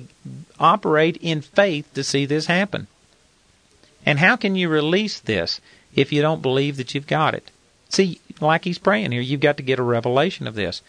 [0.58, 2.86] operate in faith to see this happen.
[4.06, 5.60] And how can you release this
[5.94, 7.50] if you don't believe that you've got it?
[7.88, 10.82] See, like he's praying here, you've got to get a revelation of this.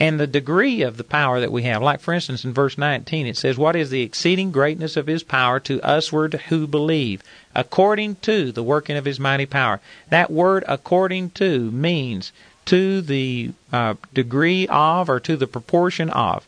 [0.00, 3.26] And the degree of the power that we have, like for instance in verse 19,
[3.26, 7.22] it says, What is the exceeding greatness of his power to usward who believe,
[7.54, 9.80] according to the working of his mighty power?
[10.08, 12.32] That word according to means
[12.66, 16.46] to the uh, degree of or to the proportion of.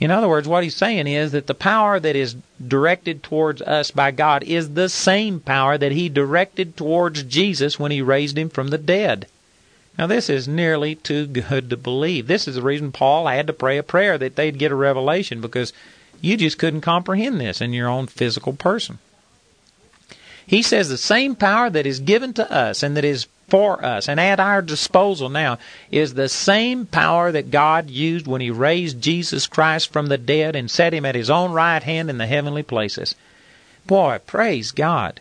[0.00, 2.34] In other words, what he's saying is that the power that is
[2.66, 7.92] directed towards us by God is the same power that he directed towards Jesus when
[7.92, 9.26] he raised him from the dead.
[9.98, 12.26] Now, this is nearly too good to believe.
[12.26, 15.42] This is the reason Paul had to pray a prayer that they'd get a revelation
[15.42, 15.74] because
[16.22, 18.98] you just couldn't comprehend this in your own physical person.
[20.46, 24.08] He says the same power that is given to us and that is for us
[24.08, 25.58] and at our disposal now
[25.90, 30.56] is the same power that God used when He raised Jesus Christ from the dead
[30.56, 33.14] and set Him at His own right hand in the heavenly places.
[33.86, 35.20] Boy, praise God.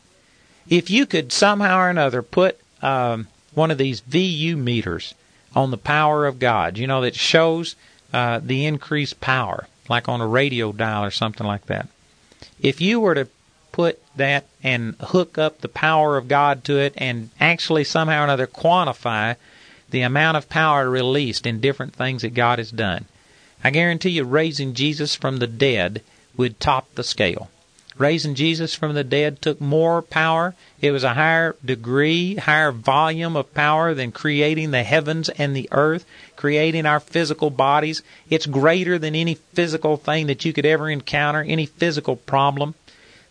[0.69, 5.15] If you could somehow or another put um, one of these VU meters
[5.55, 7.75] on the power of God, you know, that shows
[8.13, 11.87] uh, the increased power, like on a radio dial or something like that.
[12.61, 13.27] If you were to
[13.71, 18.23] put that and hook up the power of God to it and actually somehow or
[18.25, 19.35] another quantify
[19.89, 23.05] the amount of power released in different things that God has done.
[23.63, 26.01] I guarantee you raising Jesus from the dead
[26.37, 27.49] would top the scale.
[27.97, 30.55] Raising Jesus from the dead took more power.
[30.79, 35.67] It was a higher degree, higher volume of power than creating the heavens and the
[35.73, 36.05] earth,
[36.37, 38.01] creating our physical bodies.
[38.29, 42.75] It's greater than any physical thing that you could ever encounter, any physical problem.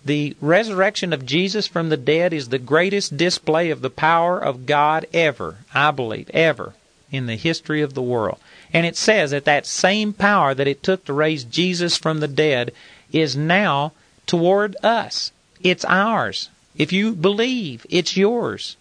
[0.08, 4.64] The resurrection of Jesus from the dead is the greatest display of the power of
[4.64, 6.72] God ever, I believe, ever
[7.10, 8.38] in the history of the world.
[8.72, 12.26] And it says that that same power that it took to raise Jesus from the
[12.26, 12.72] dead
[13.12, 13.92] is now
[14.26, 15.30] toward us.
[15.60, 16.48] It's ours.
[16.74, 18.78] If you believe, it's yours.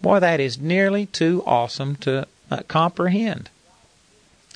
[0.00, 3.50] Boy, that is nearly too awesome to uh, comprehend.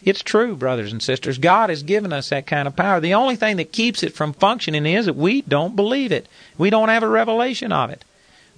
[0.04, 1.38] It's true, brothers and sisters.
[1.38, 3.00] God has given us that kind of power.
[3.00, 6.28] The only thing that keeps it from functioning is that we don't believe it.
[6.58, 8.04] We don't have a revelation of it.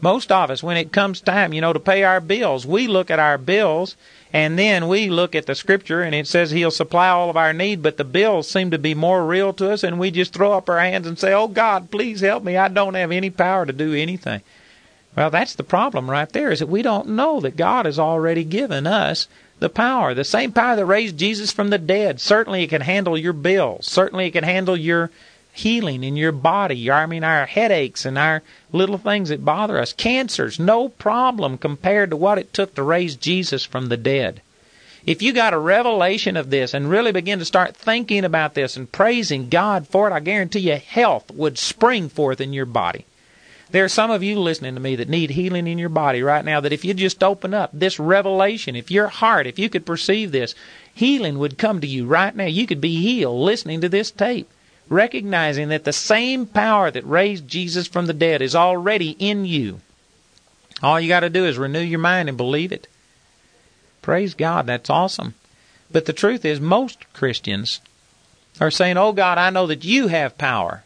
[0.00, 3.10] Most of us, when it comes time, you know, to pay our bills, we look
[3.10, 3.96] at our bills
[4.32, 7.52] and then we look at the scripture and it says he'll supply all of our
[7.52, 10.52] need, but the bills seem to be more real to us and we just throw
[10.52, 12.56] up our hands and say, Oh God, please help me.
[12.56, 14.42] I don't have any power to do anything.
[15.16, 18.44] Well, that's the problem right there is that we don't know that God has already
[18.44, 19.28] given us
[19.58, 22.20] the power, the same power that raised Jesus from the dead.
[22.20, 23.86] Certainly it can handle your bills.
[23.86, 25.10] Certainly it can handle your
[25.52, 26.90] healing in your body.
[26.90, 28.42] I mean, our headaches and our
[28.72, 29.94] little things that bother us.
[29.94, 34.42] Cancers, no problem compared to what it took to raise Jesus from the dead.
[35.06, 38.76] If you got a revelation of this and really begin to start thinking about this
[38.76, 43.06] and praising God for it, I guarantee you health would spring forth in your body.
[43.70, 46.44] There are some of you listening to me that need healing in your body right
[46.44, 49.84] now that if you just open up this revelation, if your heart, if you could
[49.84, 50.54] perceive this,
[50.94, 52.44] healing would come to you right now.
[52.46, 54.48] You could be healed listening to this tape,
[54.88, 59.80] recognizing that the same power that raised Jesus from the dead is already in you.
[60.82, 62.86] All you got to do is renew your mind and believe it.
[64.00, 65.34] Praise God, that's awesome.
[65.90, 67.80] But the truth is, most Christians
[68.60, 70.84] are saying, Oh God, I know that you have power.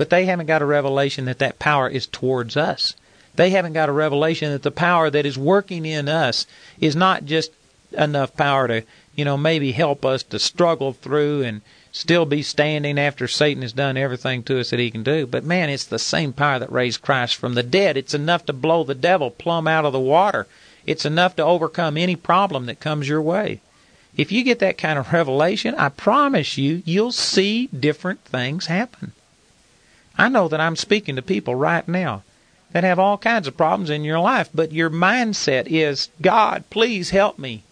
[0.00, 2.94] But they haven't got a revelation that that power is towards us.
[3.34, 6.46] They haven't got a revelation that the power that is working in us
[6.80, 7.52] is not just
[7.92, 8.82] enough power to,
[9.14, 11.60] you know, maybe help us to struggle through and
[11.92, 15.26] still be standing after Satan has done everything to us that he can do.
[15.26, 17.98] But man, it's the same power that raised Christ from the dead.
[17.98, 20.46] It's enough to blow the devil plumb out of the water.
[20.86, 23.60] It's enough to overcome any problem that comes your way.
[24.16, 29.12] If you get that kind of revelation, I promise you, you'll see different things happen.
[30.20, 32.24] I know that I'm speaking to people right now
[32.72, 37.08] that have all kinds of problems in your life, but your mindset is, God, please
[37.08, 37.62] help me.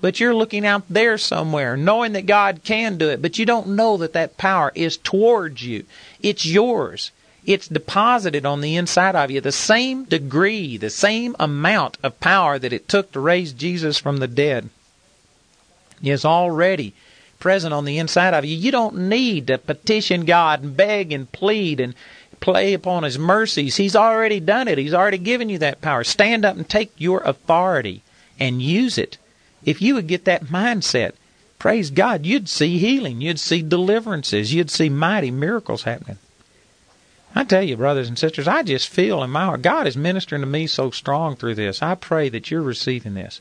[0.00, 3.76] But you're looking out there somewhere, knowing that God can do it, but you don't
[3.76, 5.84] know that that power is towards you.
[6.22, 7.10] It's yours.
[7.44, 9.42] It's deposited on the inside of you.
[9.42, 14.16] The same degree, the same amount of power that it took to raise Jesus from
[14.16, 14.70] the dead
[16.02, 16.94] is already
[17.42, 18.56] present on the inside of you.
[18.56, 21.92] You don't need to petition God and beg and plead and
[22.38, 23.76] play upon His mercies.
[23.76, 24.78] He's already done it.
[24.78, 26.04] He's already given you that power.
[26.04, 28.04] Stand up and take your authority
[28.38, 29.18] and use it.
[29.64, 31.14] If you would get that mindset,
[31.58, 33.20] praise God, you'd see healing.
[33.20, 34.54] You'd see deliverances.
[34.54, 36.18] You'd see mighty miracles happening.
[37.34, 40.42] I tell you, brothers and sisters, I just feel in my heart, God is ministering
[40.42, 41.82] to me so strong through this.
[41.82, 43.40] I pray that you're receiving this.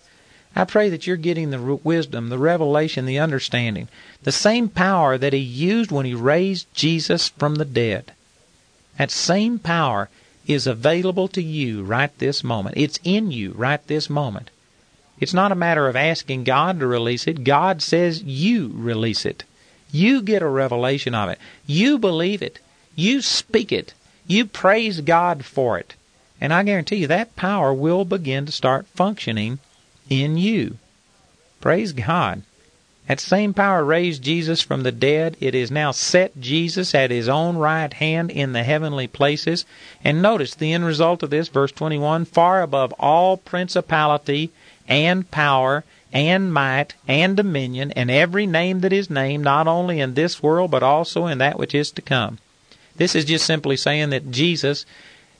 [0.55, 3.87] I pray that you're getting the wisdom, the revelation, the understanding,
[4.23, 8.11] the same power that He used when He raised Jesus from the dead.
[8.97, 10.09] That same power
[10.45, 12.75] is available to you right this moment.
[12.77, 14.49] It's in you right this moment.
[15.19, 17.43] It's not a matter of asking God to release it.
[17.43, 19.43] God says you release it.
[19.91, 21.39] You get a revelation of it.
[21.65, 22.59] You believe it.
[22.95, 23.93] You speak it.
[24.27, 25.93] You praise God for it.
[26.41, 29.59] And I guarantee you that power will begin to start functioning
[30.12, 30.78] in you.
[31.62, 32.43] Praise God.
[33.07, 35.36] That same power raised Jesus from the dead.
[35.39, 39.66] It is now set Jesus at his own right hand in the heavenly places.
[40.03, 44.51] And notice the end result of this, verse 21 far above all principality
[44.88, 45.84] and power
[46.14, 50.72] and might and dominion and every name that is named, not only in this world
[50.72, 52.38] but also in that which is to come.
[52.97, 54.86] This is just simply saying that Jesus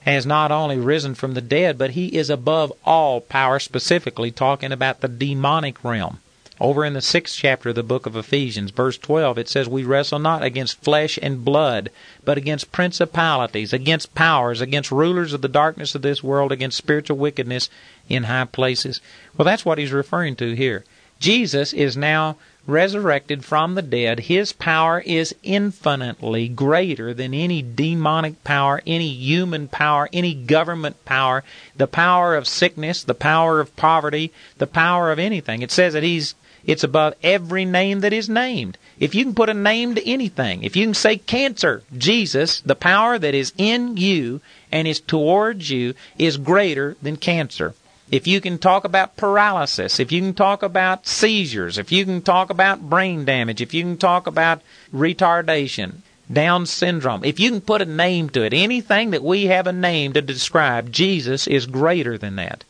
[0.02, 4.72] has not only risen from the dead, but he is above all power, specifically talking
[4.72, 6.20] about the demonic realm.
[6.60, 9.84] Over in the sixth chapter of the book of Ephesians, verse 12, it says, We
[9.84, 11.90] wrestle not against flesh and blood,
[12.24, 17.18] but against principalities, against powers, against rulers of the darkness of this world, against spiritual
[17.18, 17.68] wickedness
[18.08, 19.02] in high places.
[19.36, 20.84] Well, that's what he's referring to here.
[21.20, 22.38] Jesus is now
[22.68, 29.68] resurrected from the dead, his power is infinitely greater than any demonic power, any human
[29.68, 31.44] power, any government power,
[31.76, 35.62] the power of sickness, the power of poverty, the power of anything.
[35.62, 38.78] It says that he's it's above every name that is named.
[39.00, 42.76] If you can put a name to anything, if you can say cancer, Jesus, the
[42.76, 44.42] power that is in you
[44.72, 47.74] and is towards you is greater than cancer
[48.12, 52.22] if you can talk about paralysis, if you can talk about seizures, if you can
[52.22, 54.62] talk about brain damage, if you can talk about
[54.94, 56.02] retardation,
[56.32, 59.74] Down syndrome, if you can put a name to it, anything that we have a
[59.74, 62.66] name to describe, Jesus is greater than that.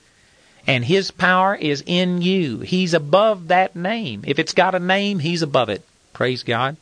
[0.67, 2.59] And His power is in you.
[2.59, 4.23] He's above that name.
[4.27, 5.83] If it's got a name, He's above it.
[6.13, 6.77] Praise God.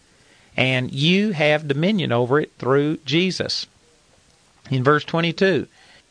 [0.57, 3.68] And you have dominion over it through Jesus.
[4.70, 5.68] In verse 22,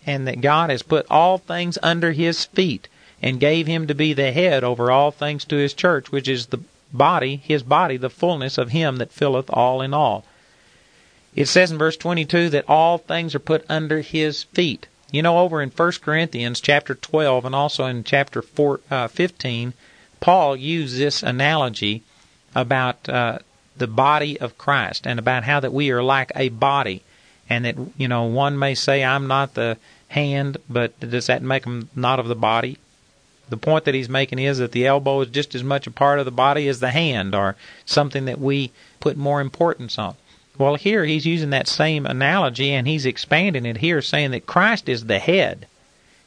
[0.08, 2.88] and that God has put all things under his feet
[3.20, 6.46] and gave him to be the head over all things to his church, which is
[6.46, 6.60] the
[6.94, 10.24] body, his body, the fullness of him that filleth all in all.
[11.34, 14.86] It says in verse 22 that all things are put under his feet.
[15.10, 19.74] You know, over in 1 Corinthians chapter 12 and also in chapter 4, uh, 15,
[20.20, 22.02] Paul used this analogy
[22.54, 23.40] about uh,
[23.76, 27.02] the body of Christ and about how that we are like a body
[27.50, 29.76] and that, you know, one may say, I'm not the
[30.08, 32.78] hand, but does that make him not of the body?
[33.48, 36.18] The point that he's making is that the elbow is just as much a part
[36.18, 37.56] of the body as the hand, or
[37.86, 40.16] something that we put more importance on.
[40.58, 44.88] Well, here he's using that same analogy and he's expanding it here, saying that Christ
[44.88, 45.66] is the head.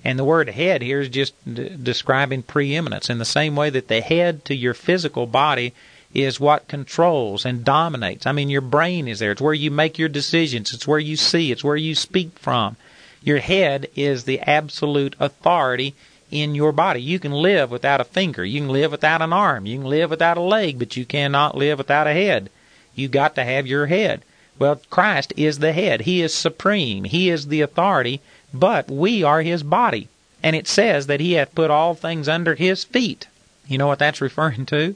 [0.04, 3.88] And the word head here is just d- describing preeminence in the same way that
[3.88, 5.74] the head to your physical body
[6.14, 8.26] is what controls and dominates.
[8.26, 9.32] I mean, your brain is there.
[9.32, 10.74] It's where you make your decisions.
[10.74, 11.52] It's where you see.
[11.52, 12.78] It's where you speak from.
[13.24, 15.94] Your head is the absolute authority
[16.32, 17.02] in your body.
[17.02, 18.44] You can live without a finger.
[18.44, 19.66] You can live without an arm.
[19.66, 22.50] You can live without a leg, but you cannot live without a head.
[22.96, 24.24] You got to have your head.
[24.58, 26.02] Well, Christ is the head.
[26.02, 27.04] He is supreme.
[27.04, 28.22] He is the authority,
[28.54, 30.08] but we are his body.
[30.44, 33.28] And it says that he hath put all things under his feet.
[33.68, 34.96] You know what that's referring to?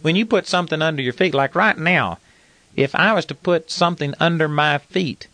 [0.00, 2.18] When you put something under your feet, like right now,
[2.76, 5.26] if I was to put something under my feet,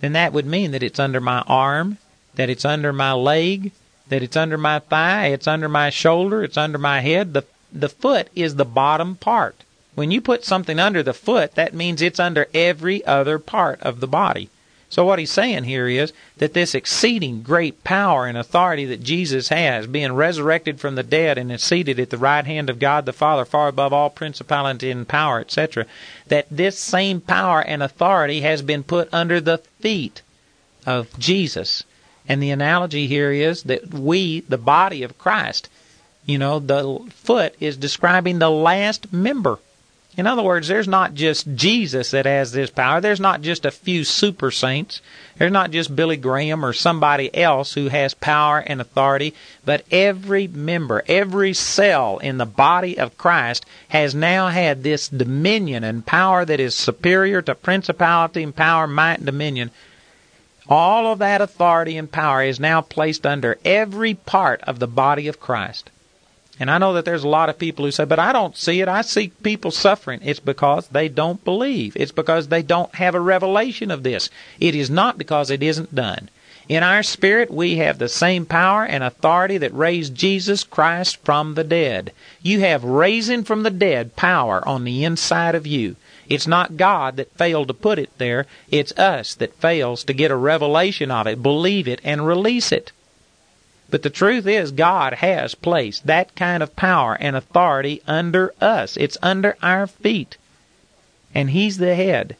[0.00, 1.98] then that would mean that it's under my arm,
[2.34, 3.72] that it's under my leg,
[4.08, 7.32] that it's under my thigh, it's under my shoulder, it's under my head.
[7.32, 9.62] The the foot is the bottom part.
[9.94, 14.00] When you put something under the foot, that means it's under every other part of
[14.00, 14.48] the body.
[14.90, 19.48] So what he's saying here is that this exceeding great power and authority that Jesus
[19.48, 23.06] has, being resurrected from the dead and is seated at the right hand of God
[23.06, 25.86] the Father, far above all principality and power, etc.,
[26.26, 30.22] that this same power and authority has been put under the feet
[30.84, 31.84] of Jesus.
[32.28, 35.68] And the analogy here is that we, the body of Christ,
[36.26, 39.60] you know, the foot is describing the last member
[40.16, 43.00] in other words, there's not just Jesus that has this power.
[43.00, 45.00] There's not just a few super saints.
[45.38, 49.34] There's not just Billy Graham or somebody else who has power and authority,
[49.64, 55.84] but every member, every cell in the body of Christ has now had this dominion
[55.84, 59.70] and power that is superior to principality and power, might, and dominion.
[60.68, 65.28] All of that authority and power is now placed under every part of the body
[65.28, 65.88] of Christ.
[66.60, 68.82] And I know that there's a lot of people who say, but I don't see
[68.82, 68.88] it.
[68.88, 70.20] I see people suffering.
[70.22, 71.96] It's because they don't believe.
[71.96, 74.28] It's because they don't have a revelation of this.
[74.60, 76.28] It is not because it isn't done.
[76.68, 81.54] In our spirit, we have the same power and authority that raised Jesus Christ from
[81.54, 82.12] the dead.
[82.42, 85.96] You have raising from the dead power on the inside of you.
[86.28, 88.46] It's not God that failed to put it there.
[88.70, 92.92] It's us that fails to get a revelation of it, believe it, and release it.
[93.90, 98.96] But the truth is, God has placed that kind of power and authority under us.
[98.96, 100.36] It's under our feet.
[101.34, 102.36] And He's the head.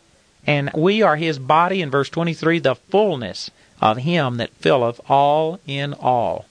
[0.47, 5.59] And we are His body, in verse 23, the fullness of Him that filleth all
[5.67, 6.47] in all.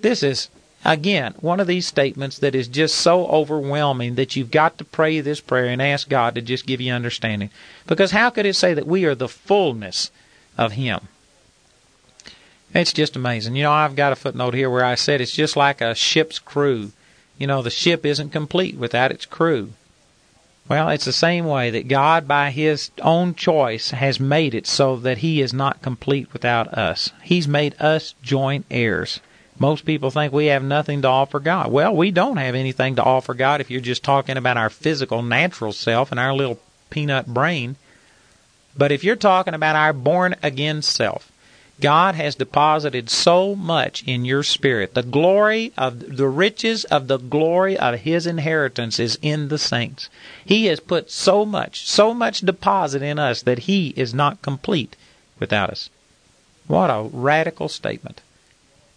[0.00, 0.48] This is,
[0.84, 5.20] again, one of these statements that is just so overwhelming that you've got to pray
[5.20, 7.50] this prayer and ask God to just give you understanding.
[7.86, 10.10] Because how could it say that we are the fullness
[10.56, 11.08] of Him?
[12.74, 13.56] It's just amazing.
[13.56, 16.38] You know, I've got a footnote here where I said it's just like a ship's
[16.38, 16.92] crew.
[17.38, 19.72] You know, the ship isn't complete without its crew.
[20.68, 24.96] Well, it's the same way that God, by His own choice, has made it so
[24.96, 27.10] that He is not complete without us.
[27.22, 29.20] He's made us joint heirs.
[29.58, 31.72] Most people think we have nothing to offer God.
[31.72, 35.22] Well, we don't have anything to offer God if you're just talking about our physical,
[35.22, 36.60] natural self and our little
[36.90, 37.76] peanut brain.
[38.76, 41.32] But if you're talking about our born again self,
[41.80, 44.94] God has deposited so much in your spirit.
[44.94, 50.08] The glory of the riches of the glory of His inheritance is in the saints.
[50.44, 54.96] He has put so much, so much deposit in us that He is not complete
[55.38, 55.88] without us.
[56.66, 58.22] What a radical statement.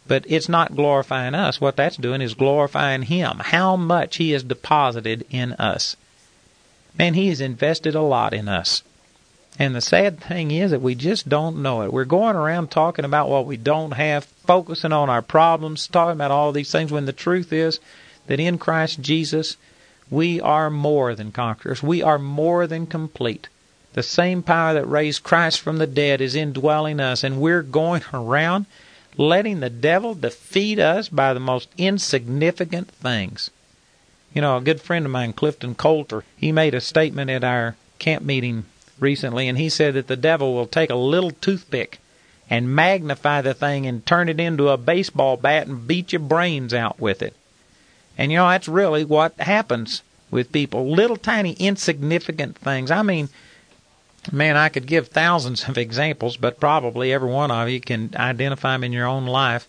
[0.07, 1.61] But it's not glorifying us.
[1.61, 3.37] What that's doing is glorifying Him.
[3.39, 5.95] How much He has deposited in us.
[6.97, 8.81] Man, He has invested a lot in us.
[9.61, 11.93] And the sad thing is that we just don't know it.
[11.93, 16.31] We're going around talking about what we don't have, focusing on our problems, talking about
[16.31, 17.79] all these things, when the truth is
[18.25, 19.57] that in Christ Jesus,
[20.09, 21.83] we are more than conquerors.
[21.83, 23.49] We are more than complete.
[23.93, 28.01] The same power that raised Christ from the dead is indwelling us, and we're going
[28.15, 28.65] around
[29.15, 33.51] letting the devil defeat us by the most insignificant things.
[34.33, 37.75] You know, a good friend of mine, Clifton Coulter, he made a statement at our
[37.99, 38.65] camp meeting
[39.01, 41.99] recently, and he said that the devil will take a little toothpick
[42.49, 46.73] and magnify the thing and turn it into a baseball bat and beat your brains
[46.73, 47.35] out with it.
[48.17, 50.89] And you know, that's really what happens with people.
[50.89, 52.91] Little tiny insignificant things.
[52.91, 53.29] I mean,
[54.31, 58.73] man, I could give thousands of examples, but probably every one of you can identify
[58.73, 59.67] them in your own life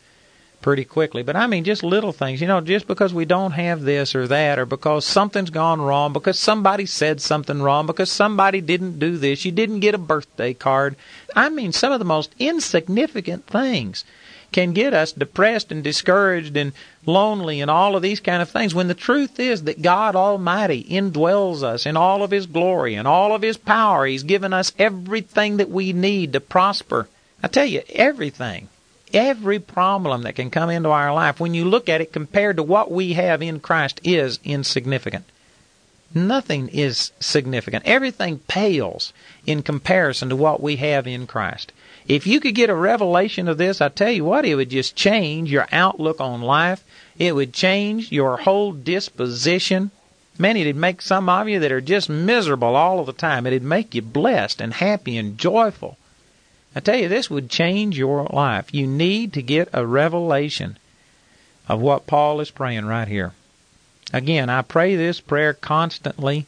[0.63, 1.23] pretty quickly.
[1.23, 4.27] But I mean, just little things, you know, just because we don't have this or
[4.29, 9.19] that, or because something's gone wrong, because somebody said something wrong, because somebody didn't do
[9.19, 10.97] this, you didn't get a birthday card.
[11.37, 14.05] I mean, some of the most insignificant things
[14.53, 16.73] can get us depressed and discouraged and
[17.07, 20.85] lonely and all of these kind of things when the truth is that God Almighty
[20.85, 24.07] indwells us in all of His glory and all of His power.
[24.07, 27.09] He's given us everything that we need to prosper.
[27.43, 28.69] I tell you, everything
[29.13, 32.63] Every problem that can come into our life, when you look at it compared to
[32.63, 35.25] what we have in Christ, is insignificant.
[36.15, 37.87] Nothing is significant.
[37.87, 39.13] Everything pales
[39.47, 41.73] in comparison to what we have in Christ.
[42.07, 44.97] If you could get a revelation of this, I tell you what, it would just
[44.97, 46.85] change your outlook on life.
[47.19, 49.91] It would change your whole disposition.
[50.39, 53.47] Man, it'd make some of you that are just miserable all of the time.
[53.47, 55.97] It'd make you blessed and happy and joyful.
[56.75, 58.73] I tell you, this would change your life.
[58.73, 60.79] You need to get a revelation
[61.69, 63.33] of what Paul is praying right here.
[64.13, 66.47] Again, I pray this prayer constantly,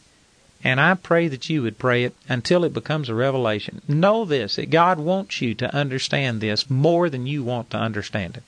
[0.62, 3.82] and I pray that you would pray it until it becomes a revelation.
[3.86, 8.38] Know this, that God wants you to understand this more than you want to understand
[8.38, 8.42] it.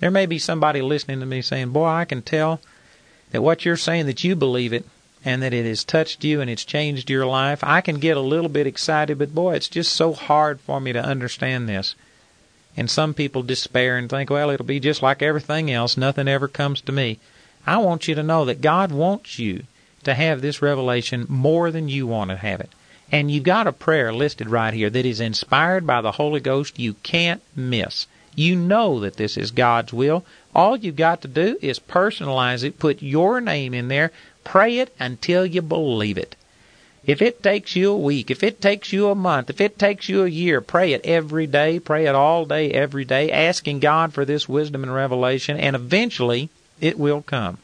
[0.00, 2.60] There may be somebody listening to me saying, Boy, I can tell
[3.30, 4.86] that what you're saying that you believe it
[5.24, 7.64] and that it has touched you and it's changed your life.
[7.64, 10.92] I can get a little bit excited, but boy, it's just so hard for me
[10.92, 11.94] to understand this.
[12.76, 15.96] And some people despair and think, well, it'll be just like everything else.
[15.96, 17.18] Nothing ever comes to me.
[17.66, 19.64] I want you to know that God wants you
[20.02, 22.70] to have this revelation more than you want to have it.
[23.10, 26.78] And you've got a prayer listed right here that is inspired by the Holy Ghost
[26.78, 28.06] you can't miss.
[28.34, 30.24] You know that this is God's will.
[30.54, 34.10] All you've got to do is personalize it, put your name in there,
[34.44, 36.36] pray it until you believe it.
[37.06, 40.08] If it takes you a week, if it takes you a month, if it takes
[40.08, 44.14] you a year, pray it every day, pray it all day, every day, asking God
[44.14, 46.48] for this wisdom and revelation, and eventually
[46.80, 47.58] it will come.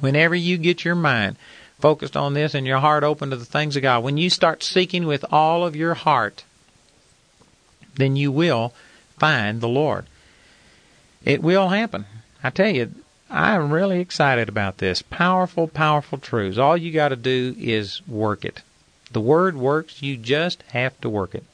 [0.00, 1.36] Whenever you get your mind
[1.80, 4.62] focused on this and your heart open to the things of God, when you start
[4.62, 6.44] seeking with all of your heart,
[7.94, 8.74] then you will
[9.18, 10.04] find the Lord.
[11.24, 12.04] It will happen.
[12.44, 12.92] I tell you,
[13.30, 15.02] I'm really excited about this.
[15.02, 16.56] Powerful, powerful truths.
[16.56, 18.62] All you got to do is work it.
[19.12, 21.44] The Word works, you just have to work it.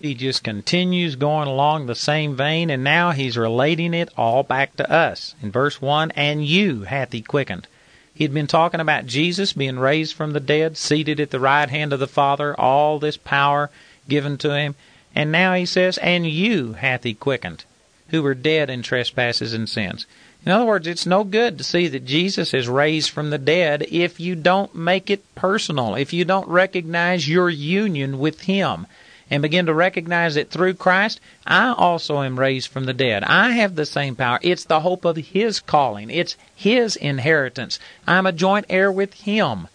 [0.00, 4.76] He just continues going along the same vein, and now he's relating it all back
[4.76, 5.34] to us.
[5.42, 7.66] In verse 1, and you hath he quickened.
[8.14, 11.94] He'd been talking about Jesus being raised from the dead, seated at the right hand
[11.94, 13.70] of the Father, all this power
[14.06, 14.74] given to him.
[15.14, 17.64] And now he says, and you hath he quickened
[18.10, 20.06] who were dead in trespasses and sins.
[20.46, 23.84] In other words, it's no good to see that Jesus is raised from the dead
[23.90, 28.86] if you don't make it personal, if you don't recognize your union with Him
[29.28, 33.24] and begin to recognize that through Christ, I also am raised from the dead.
[33.24, 34.38] I have the same power.
[34.40, 36.10] It's the hope of His calling.
[36.10, 37.80] It's His inheritance.
[38.06, 39.66] I'm a joint heir with Him.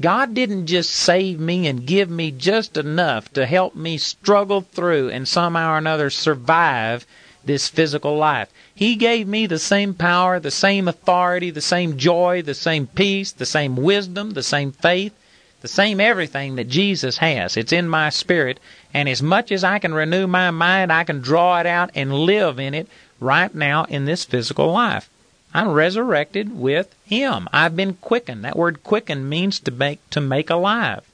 [0.00, 5.10] God didn't just save me and give me just enough to help me struggle through
[5.10, 7.04] and somehow or another survive
[7.44, 8.48] this physical life.
[8.74, 13.32] He gave me the same power, the same authority, the same joy, the same peace,
[13.32, 15.14] the same wisdom, the same faith,
[15.60, 17.56] the same everything that Jesus has.
[17.56, 18.58] It's in my spirit,
[18.94, 22.14] and as much as I can renew my mind, I can draw it out and
[22.14, 22.88] live in it
[23.20, 25.08] right now in this physical life.
[25.52, 27.48] I'm resurrected with Him.
[27.52, 28.44] I've been quickened.
[28.44, 31.04] That word quickened means to make to make alive.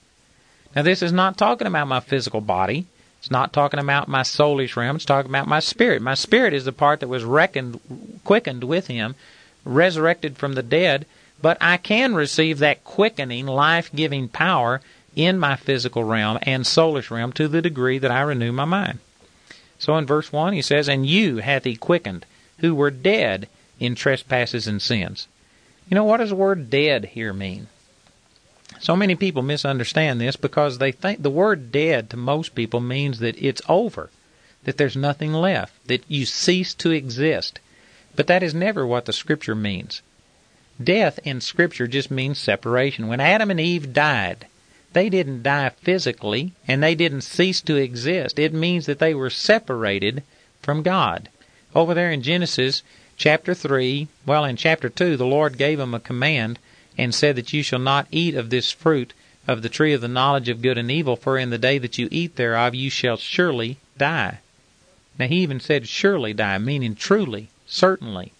[0.74, 2.86] Now this is not talking about my physical body.
[3.27, 4.94] It's not talking about my soulish realm.
[4.94, 6.01] It's talking about my spirit.
[6.01, 7.81] My spirit is the part that was reckoned,
[8.23, 9.16] quickened with Him,
[9.65, 11.07] resurrected from the dead.
[11.43, 14.81] But I can receive that quickening, life-giving power
[15.16, 19.01] in my physical realm and soulish realm to the degree that I renew my mind.
[19.81, 22.27] So in verse 1 he says, And you hath he quickened,
[22.59, 23.48] who were dead
[23.81, 25.27] in trespasses and sins.
[25.89, 27.66] You know, what does the word dead here mean?
[28.86, 33.18] So many people misunderstand this because they think the word dead to most people means
[33.18, 34.10] that it's over,
[34.62, 37.58] that there's nothing left, that you cease to exist.
[38.14, 40.02] But that is never what the scripture means.
[40.80, 43.08] Death in scripture just means separation.
[43.08, 44.46] When Adam and Eve died,
[44.92, 48.38] they didn't die physically and they didn't cease to exist.
[48.38, 50.22] It means that they were separated
[50.62, 51.28] from God.
[51.74, 52.84] Over there in Genesis
[53.16, 56.60] chapter 3, well, in chapter 2, the Lord gave them a command
[56.98, 59.12] and said that you shall not eat of this fruit
[59.48, 61.98] of the tree of the knowledge of good and evil, for in the day that
[61.98, 64.39] you eat thereof you shall surely die.
[65.18, 68.32] Now he even said surely die, meaning truly, certainly.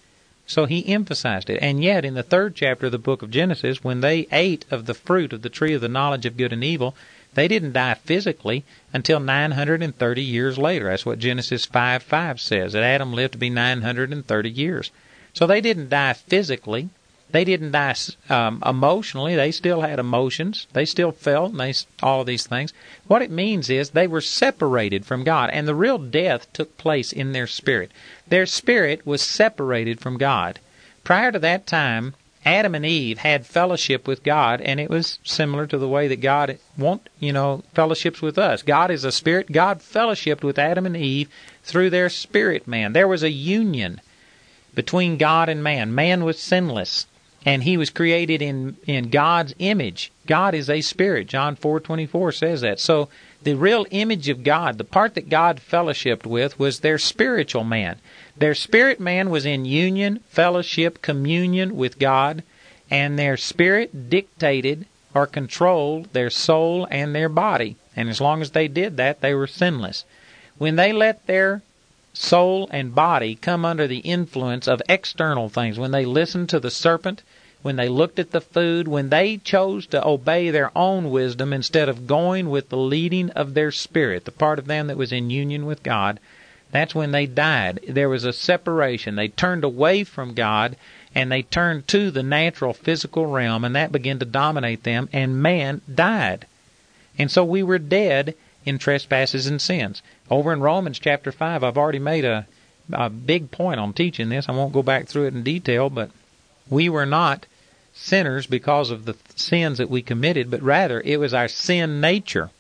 [0.47, 1.59] So he emphasized it.
[1.61, 4.87] And yet in the third chapter of the book of Genesis, when they ate of
[4.87, 6.95] the fruit of the tree of the knowledge of good and evil,
[7.35, 10.89] they didn't die physically until 930 years later.
[10.89, 14.91] That's what Genesis 5 5 says, that Adam lived to be 930 years.
[15.35, 16.89] So they didn't die physically
[17.37, 17.95] they didn't die
[18.31, 19.37] um, emotionally.
[19.37, 20.67] They still had emotions.
[20.73, 22.73] They still felt and they, all of these things.
[23.07, 27.13] What it means is they were separated from God, and the real death took place
[27.13, 27.93] in their spirit.
[28.27, 30.61] Their spirit was separated from God.
[31.05, 32.15] Prior to that time,
[32.47, 36.21] Adam and Eve had fellowship with God, and it was similar to the way that
[36.21, 38.63] God want, you know, fellowships with us.
[38.63, 39.53] God is a spirit.
[39.53, 41.29] God fellowshipped with Adam and Eve
[41.65, 42.95] through their spirit man.
[42.95, 44.01] There was a union
[44.75, 45.95] between God and man.
[45.95, 47.07] Man was sinless,
[47.47, 50.11] and he was created in in God's image.
[50.27, 51.29] God is a spirit.
[51.29, 52.81] John 4:24 says that.
[52.81, 53.09] So
[53.43, 57.97] the real image of God, the part that God fellowshipped with was their spiritual man.
[58.37, 62.43] Their spirit man was in union, fellowship, communion with God,
[62.91, 67.77] and their spirit dictated or controlled their soul and their body.
[67.95, 70.05] And as long as they did that, they were sinless.
[70.59, 71.63] When they let their
[72.13, 76.71] soul and body come under the influence of external things, when they listened to the
[76.71, 77.23] serpent,
[77.67, 81.89] when they looked at the food, when they chose to obey their own wisdom instead
[81.89, 85.31] of going with the leading of their spirit, the part of them that was in
[85.31, 86.21] union with God,
[86.71, 87.81] that's when they died.
[87.89, 89.17] There was a separation.
[89.17, 90.77] They turned away from God
[91.13, 95.43] and they turned to the natural physical realm, and that began to dominate them, and
[95.43, 96.47] man died.
[97.19, 100.03] And so we were dead in trespasses and sins.
[100.31, 102.47] Over in Romans chapter 5, I've already made a,
[102.93, 104.49] a big point on teaching this.
[104.49, 106.13] I won't go back through it in detail, but
[106.71, 107.47] we were not
[107.97, 112.51] sinners because of the sins that we committed, but rather it was our sin nature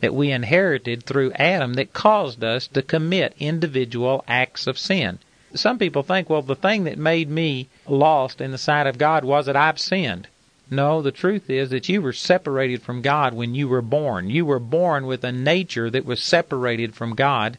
[0.00, 5.18] that we inherited through Adam that caused us to commit individual acts of sin.
[5.54, 9.24] Some people think, well, the thing that made me lost in the sight of God
[9.24, 10.28] was that I've sinned.
[10.70, 14.28] No, the truth is that you were separated from God when you were born.
[14.28, 17.56] You were born with a nature that was separated from God.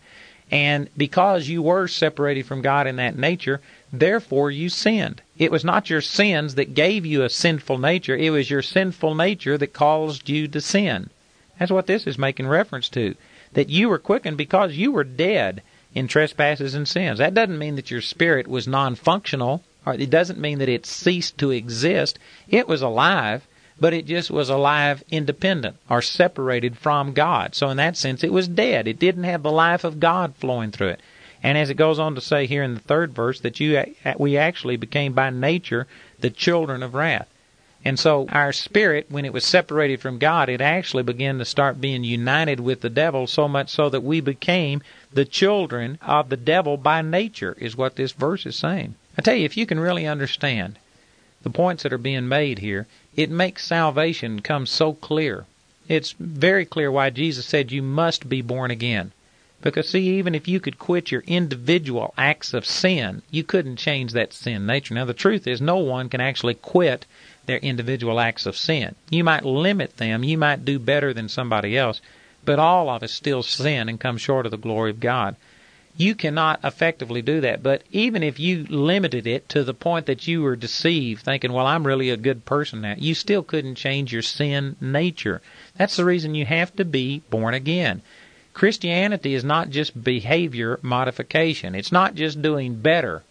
[0.51, 3.61] And because you were separated from God in that nature,
[3.93, 5.21] therefore you sinned.
[5.38, 9.13] It was not your sins that gave you a sinful nature, it was your sinful
[9.15, 11.09] nature that caused you to sin.
[11.59, 13.15] That's what this is making reference to.
[13.53, 15.61] That you were quickened because you were dead
[15.93, 17.19] in trespasses and sins.
[17.19, 20.85] That doesn't mean that your spirit was non functional, or it doesn't mean that it
[20.85, 22.17] ceased to exist.
[22.47, 23.45] It was alive,
[23.80, 27.56] but it just was alive independent or separated from God.
[27.56, 28.88] So, in that sense, it was dead.
[28.88, 31.01] It didn't have the life of God flowing through it.
[31.41, 33.84] And as it goes on to say here in the third verse, that you
[34.18, 35.88] we actually became by nature
[36.19, 37.27] the children of wrath.
[37.85, 41.80] And so our spirit, when it was separated from God, it actually began to start
[41.80, 44.81] being united with the devil so much so that we became
[45.14, 48.95] the children of the devil by nature, is what this verse is saying.
[49.18, 50.77] I tell you, if you can really understand
[51.41, 52.85] the points that are being made here,
[53.15, 55.45] it makes salvation come so clear.
[55.88, 59.11] It's very clear why Jesus said you must be born again.
[59.61, 64.14] Because, see, even if you could quit your individual acts of sin, you couldn't change
[64.14, 64.94] that sin nature.
[64.94, 67.06] Now, the truth is, no one can actually quit
[67.45, 68.95] their individual acts of sin.
[69.10, 71.99] You might limit them, you might do better than somebody else,
[72.45, 75.36] but all of us still sin and come short of the glory of God.
[75.99, 80.30] You cannot effectively do that, but even if you limited it to the point that
[80.30, 84.13] you were deceived, thinking, well, I'm really a good person now, you still couldn't change
[84.13, 85.41] your sin nature.
[85.76, 88.01] That's the reason you have to be born again.
[88.53, 91.76] Christianity is not just behavior modification.
[91.76, 93.23] It's not just doing better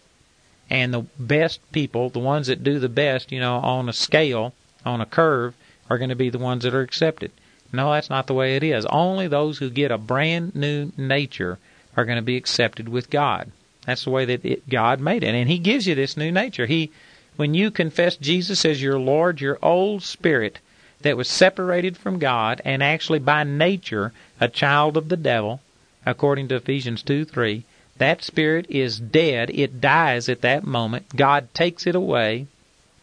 [0.69, 4.53] and the best people, the ones that do the best, you know, on a scale,
[4.85, 5.55] on a curve,
[5.89, 7.31] are going to be the ones that are accepted.
[7.73, 8.85] No, that's not the way it is.
[8.85, 11.57] Only those who get a brand new nature
[11.97, 13.51] are going to be accepted with God.
[13.85, 16.65] That's the way that it, God made it, and He gives you this new nature.
[16.65, 16.91] He,
[17.37, 20.59] when you confess Jesus as your Lord, your old spirit
[21.01, 25.61] that was separated from God and actually by nature a child of the devil,
[26.05, 27.63] according to Ephesians two three,
[27.97, 29.49] that spirit is dead.
[29.49, 31.15] It dies at that moment.
[31.15, 32.47] God takes it away,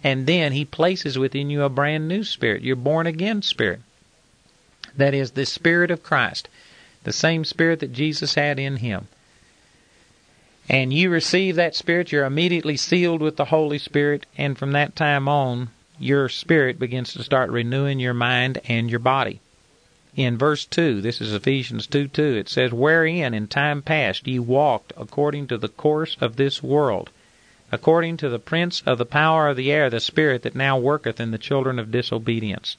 [0.04, 2.62] and then He places within you a brand new spirit.
[2.62, 3.80] You're born again spirit.
[4.96, 6.48] That is the Spirit of Christ,
[7.06, 9.08] the same Spirit that Jesus had in Him.
[10.68, 14.94] And you receive that Spirit, you're immediately sealed with the Holy Spirit, and from that
[14.94, 19.40] time on, your spirit begins to start renewing your mind and your body
[20.16, 24.38] in verse 2, this is Ephesians 2 2, it says, Wherein in time past ye
[24.38, 27.10] walked according to the course of this world,
[27.70, 31.20] according to the prince of the power of the air, the spirit that now worketh
[31.20, 32.78] in the children of disobedience.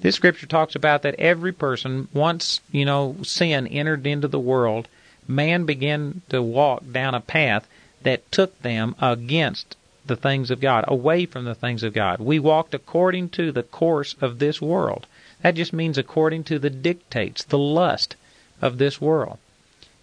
[0.00, 4.86] This scripture talks about that every person, once, you know, sin entered into the world,
[5.26, 7.66] man began to walk down a path
[8.02, 9.76] that took them against
[10.06, 12.20] the things of God, away from the things of God.
[12.20, 15.06] We walked according to the course of this world.
[15.42, 18.16] That just means according to the dictates, the lust
[18.62, 19.38] of this world.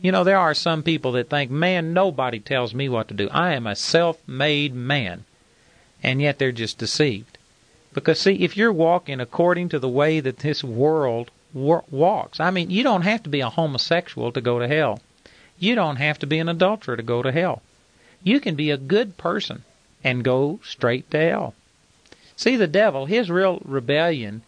[0.01, 3.29] You know, there are some people that think, man, nobody tells me what to do.
[3.29, 5.23] I am a self made man.
[6.03, 7.34] And yet they're just deceived.
[7.95, 12.69] Because, see, if you're walking according to the way that this world walks, I mean,
[12.69, 14.99] you don't have to be a homosexual to go to hell.
[15.57, 17.61] You don't have to be an adulterer to go to hell.
[18.21, 19.63] You can be a good person
[20.03, 21.53] and go straight to hell.
[22.35, 24.41] See, the devil, his real rebellion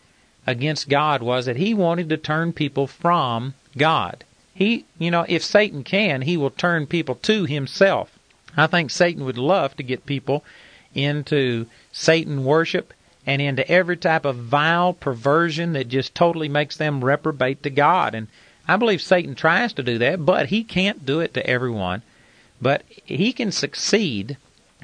[0.45, 4.25] against God was that he wanted to turn people from God.
[4.53, 8.11] He, you know, if Satan can, he will turn people to himself.
[8.57, 10.43] I think Satan would love to get people
[10.93, 12.93] into Satan worship
[13.27, 18.15] and into every type of vile perversion that just totally makes them reprobate to God.
[18.15, 18.27] And
[18.67, 22.03] I believe Satan tries to do that, but he can't do it to everyone.
[22.61, 24.37] But he can succeed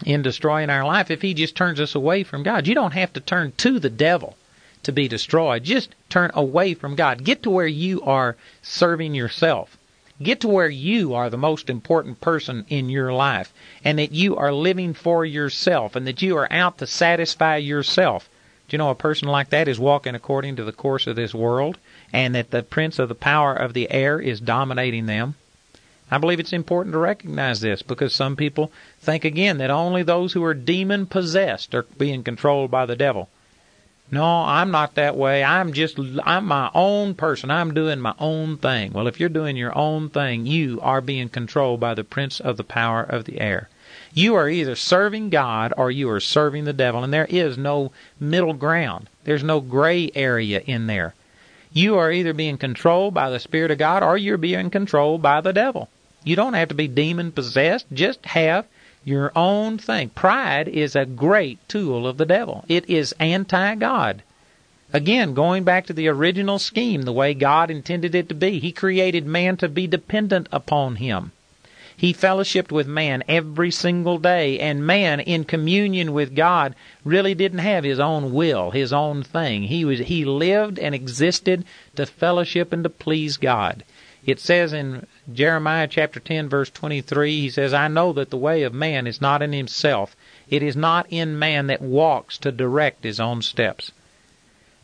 [0.06, 2.68] in destroying our life if he just turns us away from God.
[2.68, 4.36] You don't have to turn to the devil
[4.84, 5.64] to be destroyed.
[5.64, 7.24] Just turn away from God.
[7.24, 9.78] Get to where you are serving yourself.
[10.22, 13.54] Get to where you are the most important person in your life
[13.84, 18.30] and that you are living for yourself and that you are out to satisfy yourself.
[18.74, 21.78] You know a person like that is walking according to the course of this world
[22.12, 25.36] and that the prince of the power of the air is dominating them?
[26.10, 30.34] I believe it's important to recognize this because some people think again that only those
[30.34, 33.30] who are demon possessed are being controlled by the devil.
[34.10, 35.44] No, I'm not that way.
[35.44, 37.52] I'm just, I'm my own person.
[37.52, 38.92] I'm doing my own thing.
[38.92, 42.58] Well, if you're doing your own thing, you are being controlled by the prince of
[42.58, 43.70] the power of the air.
[44.16, 47.92] You are either serving God or you are serving the devil, and there is no
[48.20, 49.10] middle ground.
[49.24, 51.16] There's no gray area in there.
[51.72, 55.42] You are either being controlled by the Spirit of God or you're being controlled by
[55.42, 55.90] the devil.
[56.24, 57.88] You don't have to be demon possessed.
[57.92, 58.68] Just have
[59.04, 60.10] your own thing.
[60.10, 62.64] Pride is a great tool of the devil.
[62.70, 64.22] It is anti-God.
[64.94, 68.72] Again, going back to the original scheme, the way God intended it to be, He
[68.72, 71.32] created man to be dependent upon Him.
[71.96, 76.74] He fellowshipped with man every single day, and man, in communion with God,
[77.06, 79.64] really didn't have his own will, his own thing.
[79.64, 81.66] He was he lived and existed
[81.96, 83.84] to fellowship and to please God.
[84.26, 88.64] It says in Jeremiah chapter 10 verse 23, he says, I know that the way
[88.64, 90.16] of man is not in himself.
[90.50, 93.92] It is not in man that walks to direct his own steps.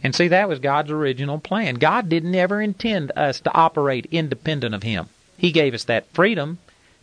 [0.02, 1.76] And see, that was God's original plan.
[1.76, 5.10] God didn't ever intend us to operate independent of Him.
[5.38, 6.60] He gave us that freedom,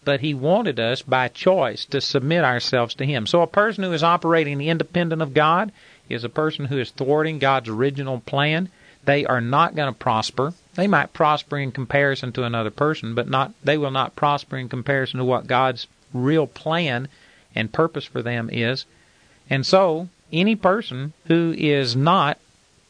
[0.06, 3.26] but He wanted us by choice to submit ourselves to Him.
[3.26, 5.72] So a person who is operating independent of God
[6.08, 8.70] is a person who is thwarting God's original plan.
[9.04, 10.54] They are not going to prosper.
[10.76, 14.68] They might prosper in comparison to another person, but not they will not prosper in
[14.68, 17.08] comparison to what God's real plan
[17.56, 18.84] and purpose for them is.
[19.50, 22.38] And so, any person who is not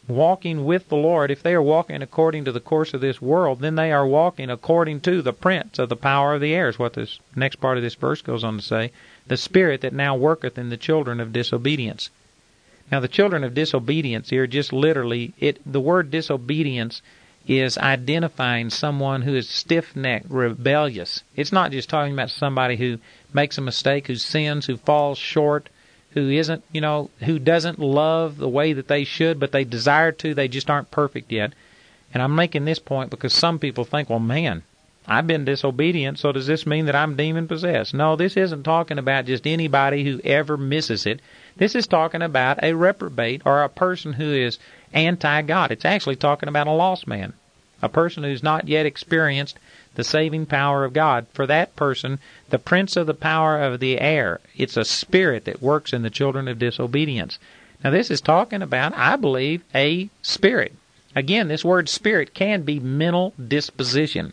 [0.09, 3.61] walking with the Lord, if they are walking according to the course of this world,
[3.61, 6.79] then they are walking according to the prince of the power of the air, is
[6.79, 8.93] what this next part of this verse goes on to say.
[9.27, 12.11] The spirit that now worketh in the children of disobedience.
[12.93, 17.03] Now the children of disobedience here just literally it the word disobedience
[17.49, 21.23] is identifying someone who is stiff-necked, rebellious.
[21.35, 22.99] It's not just talking about somebody who
[23.33, 25.69] makes a mistake, who sins, who falls short,
[26.17, 30.11] who isn't, you know, who doesn't love the way that they should, but they desire
[30.11, 31.53] to, they just aren't perfect yet.
[32.15, 34.63] And I'm making this point because some people think, well, man,
[35.07, 37.93] I've been disobedient, so does this mean that I'm demon possessed?
[37.93, 41.21] No, this isn't talking about just anybody who ever misses it.
[41.55, 44.59] This is talking about a reprobate or a person who is
[44.95, 45.71] anti God.
[45.71, 47.35] It's actually talking about a lost man,
[47.83, 49.59] a person who's not yet experienced
[49.97, 51.27] the saving power of God.
[51.33, 52.21] For that person,
[52.51, 56.11] the prince of the power of the air, it's a spirit that works in the
[56.11, 57.39] children of disobedience.
[57.83, 60.75] Now, this is talking about, I believe, a spirit.
[61.15, 64.33] Again, this word spirit can be mental disposition.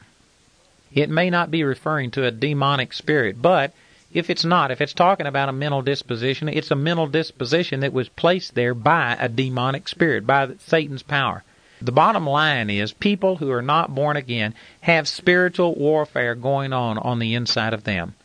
[0.93, 3.73] It may not be referring to a demonic spirit, but
[4.13, 7.93] if it's not, if it's talking about a mental disposition, it's a mental disposition that
[7.93, 11.43] was placed there by a demonic spirit, by Satan's power.
[11.83, 16.97] The bottom line is people who are not born again have spiritual warfare going on
[16.97, 18.15] on the inside of them.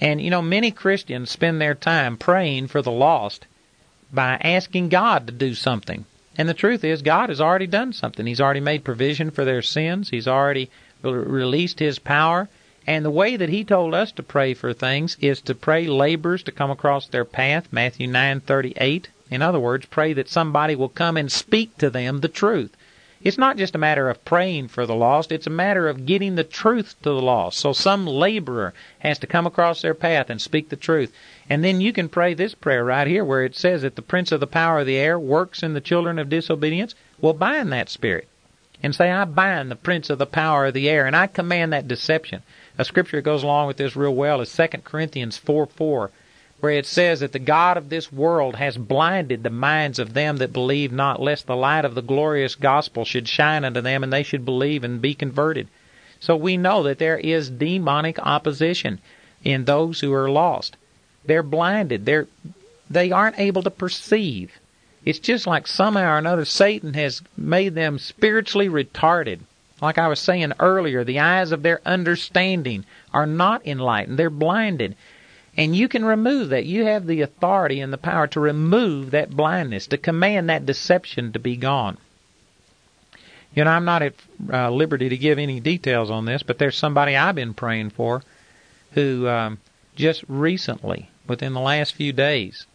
[0.00, 3.44] And you know, many Christians spend their time praying for the lost
[4.10, 6.06] by asking God to do something.
[6.38, 8.26] And the truth is, God has already done something.
[8.26, 10.08] He's already made provision for their sins.
[10.08, 10.70] He's already
[11.02, 12.48] released His power.
[12.86, 16.42] And the way that he told us to pray for things is to pray labors
[16.44, 19.08] to come across their path, Matthew 9:38.
[19.30, 22.74] In other words, pray that somebody will come and speak to them the truth.
[23.22, 26.34] It's not just a matter of praying for the lost, it's a matter of getting
[26.34, 27.58] the truth to the lost.
[27.58, 31.12] So some laborer has to come across their path and speak the truth.
[31.48, 34.32] And then you can pray this prayer right here where it says that the prince
[34.32, 36.94] of the power of the air works in the children of disobedience.
[37.18, 38.28] Well, bind that spirit
[38.82, 41.72] and say, I bind the prince of the power of the air and I command
[41.72, 42.42] that deception.
[42.76, 46.10] A scripture that goes along with this real well is 2 Corinthians 4 4,
[46.60, 50.38] where it says that the God of this world has blinded the minds of them
[50.38, 54.12] that believe not, lest the light of the glorious gospel should shine unto them and
[54.12, 55.68] they should believe and be converted.
[56.18, 59.00] So we know that there is demonic opposition
[59.44, 60.76] in those who are lost.
[61.26, 62.06] They're blinded.
[62.06, 62.26] They're
[62.88, 64.52] they aren't able to perceive.
[65.04, 69.40] It's just like somehow or another Satan has made them spiritually retarded.
[69.80, 74.18] Like I was saying earlier, the eyes of their understanding are not enlightened.
[74.18, 74.96] They're blinded.
[75.56, 76.66] And you can remove that.
[76.66, 81.32] You have the authority and the power to remove that blindness, to command that deception
[81.32, 81.96] to be gone.
[83.54, 84.14] You know, I'm not at
[84.52, 88.22] uh, liberty to give any details on this, but there's somebody I've been praying for
[88.92, 89.58] who um,
[89.94, 92.66] just recently, within the last few days,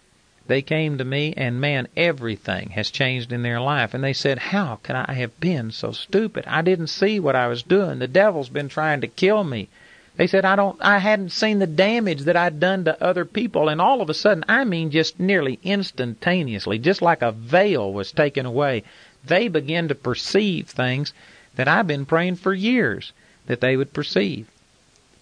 [0.48, 3.94] they came to me and man, everything has changed in their life.
[3.94, 6.46] And they said, How could I have been so stupid?
[6.48, 8.00] I didn't see what I was doing.
[8.00, 9.70] The devil's been trying to kill me.
[10.18, 13.70] They said I don't I hadn't seen the damage that I'd done to other people
[13.70, 18.12] and all of a sudden I mean just nearly instantaneously just like a veil was
[18.12, 18.84] taken away
[19.24, 21.14] they begin to perceive things
[21.56, 23.14] that I've been praying for years
[23.46, 24.48] that they would perceive.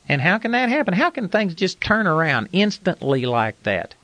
[0.07, 0.93] And how can that happen?
[0.93, 3.95] How can things just turn around instantly like that?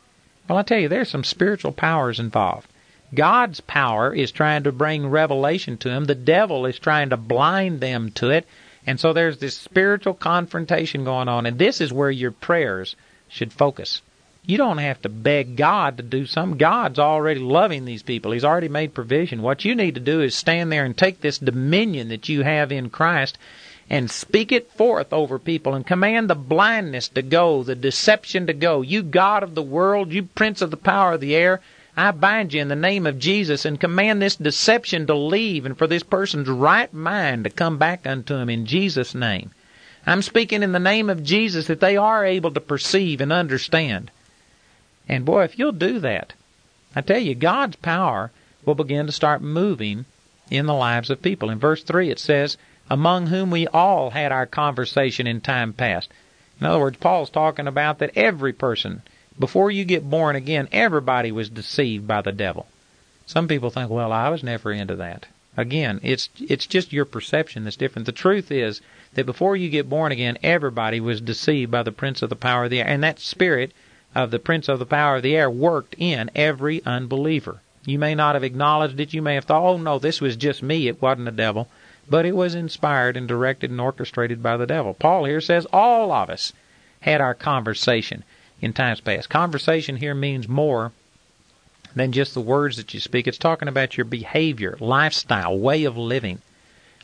[0.48, 2.68] Well, I tell you, there's some spiritual powers involved.
[3.14, 6.06] God's power is trying to bring revelation to them.
[6.06, 8.48] The devil is trying to blind them to it.
[8.88, 12.96] And so there's this spiritual confrontation going on, and this is where your prayers
[13.28, 14.02] should focus.
[14.46, 16.60] You don't have to beg God to do something.
[16.60, 18.32] God's already loving these people.
[18.32, 19.42] He's already made provision.
[19.42, 22.72] What you need to do is stand there and take this dominion that you have
[22.72, 23.40] in Christ
[23.90, 28.54] and speak it forth over people and command the blindness to go, the deception to
[28.54, 28.82] go.
[28.82, 31.62] You God of the world, you prince of the power of the air,
[31.98, 35.78] I bind you in the name of Jesus and command this deception to leave and
[35.78, 39.52] for this person's right mind to come back unto him in Jesus' name.
[40.06, 44.12] I'm speaking in the name of Jesus that they are able to perceive and understand.
[45.08, 46.34] And boy, if you'll do that,
[46.96, 48.32] I tell you, God's power
[48.66, 50.06] will begin to start moving
[50.52, 51.50] in the lives of people.
[51.50, 52.58] In verse 3 it says,
[52.90, 56.10] among whom we all had our conversation in time past.
[56.60, 59.02] In other words, Paul's talking about that every person
[59.38, 62.68] before you get born again, everybody was deceived by the devil.
[63.26, 65.26] Some people think, well, I was never into that.
[65.58, 68.06] Again, it's it's just your perception that's different.
[68.06, 68.82] The truth is
[69.14, 72.66] that before you get born again, everybody was deceived by the prince of the power
[72.66, 73.72] of the air, and that spirit
[74.14, 77.62] of the prince of the power of the air worked in every unbeliever.
[77.86, 79.14] You may not have acknowledged it.
[79.14, 80.88] You may have thought, oh no, this was just me.
[80.88, 81.68] It wasn't the devil.
[82.10, 84.94] But it was inspired and directed and orchestrated by the devil.
[84.94, 86.54] Paul here says all of us
[87.02, 88.24] had our conversation
[88.66, 89.30] in times past.
[89.30, 90.92] Conversation here means more
[91.96, 93.28] than just the words that you speak.
[93.28, 96.42] It's talking about your behavior, lifestyle, way of living.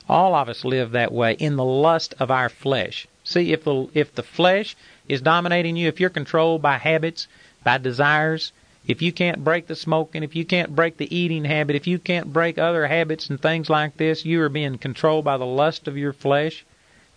[0.09, 3.05] All of us live that way in the lust of our flesh.
[3.23, 4.75] See, if the if the flesh
[5.07, 7.27] is dominating you, if you're controlled by habits,
[7.63, 8.51] by desires,
[8.87, 11.99] if you can't break the smoking, if you can't break the eating habit, if you
[11.99, 15.87] can't break other habits and things like this, you are being controlled by the lust
[15.87, 16.65] of your flesh,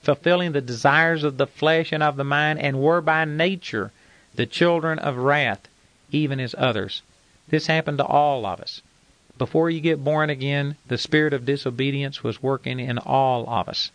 [0.03, 3.91] fulfilling the desires of the flesh and of the mind, and were by nature
[4.37, 5.69] the children of wrath,
[6.11, 7.03] even as others.
[7.49, 8.83] This happened to all of us.
[9.37, 13.91] Before you get born again, the spirit of disobedience was working in all of us.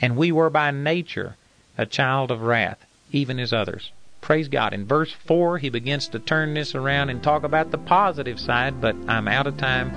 [0.00, 1.36] And we were by nature
[1.78, 3.90] a child of wrath, even as others.
[4.20, 4.72] Praise God.
[4.72, 8.80] In verse 4, he begins to turn this around and talk about the positive side,
[8.80, 9.92] but I'm out of time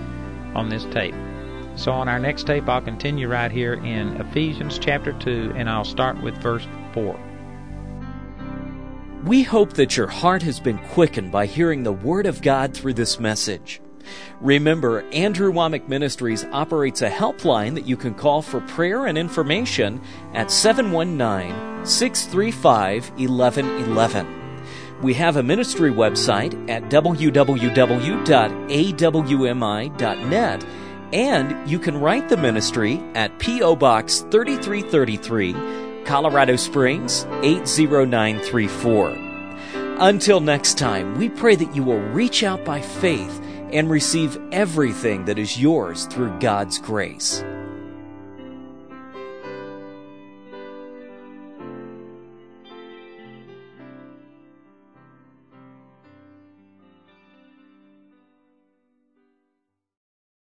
[0.56, 1.16] on this tape.
[1.76, 5.86] So on our next tape, I'll continue right here in Ephesians chapter 2, and I'll
[5.86, 7.35] start with verse 4.
[9.26, 12.94] We hope that your heart has been quickened by hearing the Word of God through
[12.94, 13.82] this message.
[14.40, 20.00] Remember, Andrew Wommack Ministries operates a helpline that you can call for prayer and information
[20.36, 24.28] at 719 635 1111.
[25.02, 27.26] We have a ministry website at www.awmi.net,
[31.14, 33.76] and you can write the ministry at P.O.
[33.76, 35.85] Box 3333.
[36.06, 39.10] Colorado Springs 80934.
[39.98, 43.42] Until next time, we pray that you will reach out by faith
[43.72, 47.44] and receive everything that is yours through God's grace.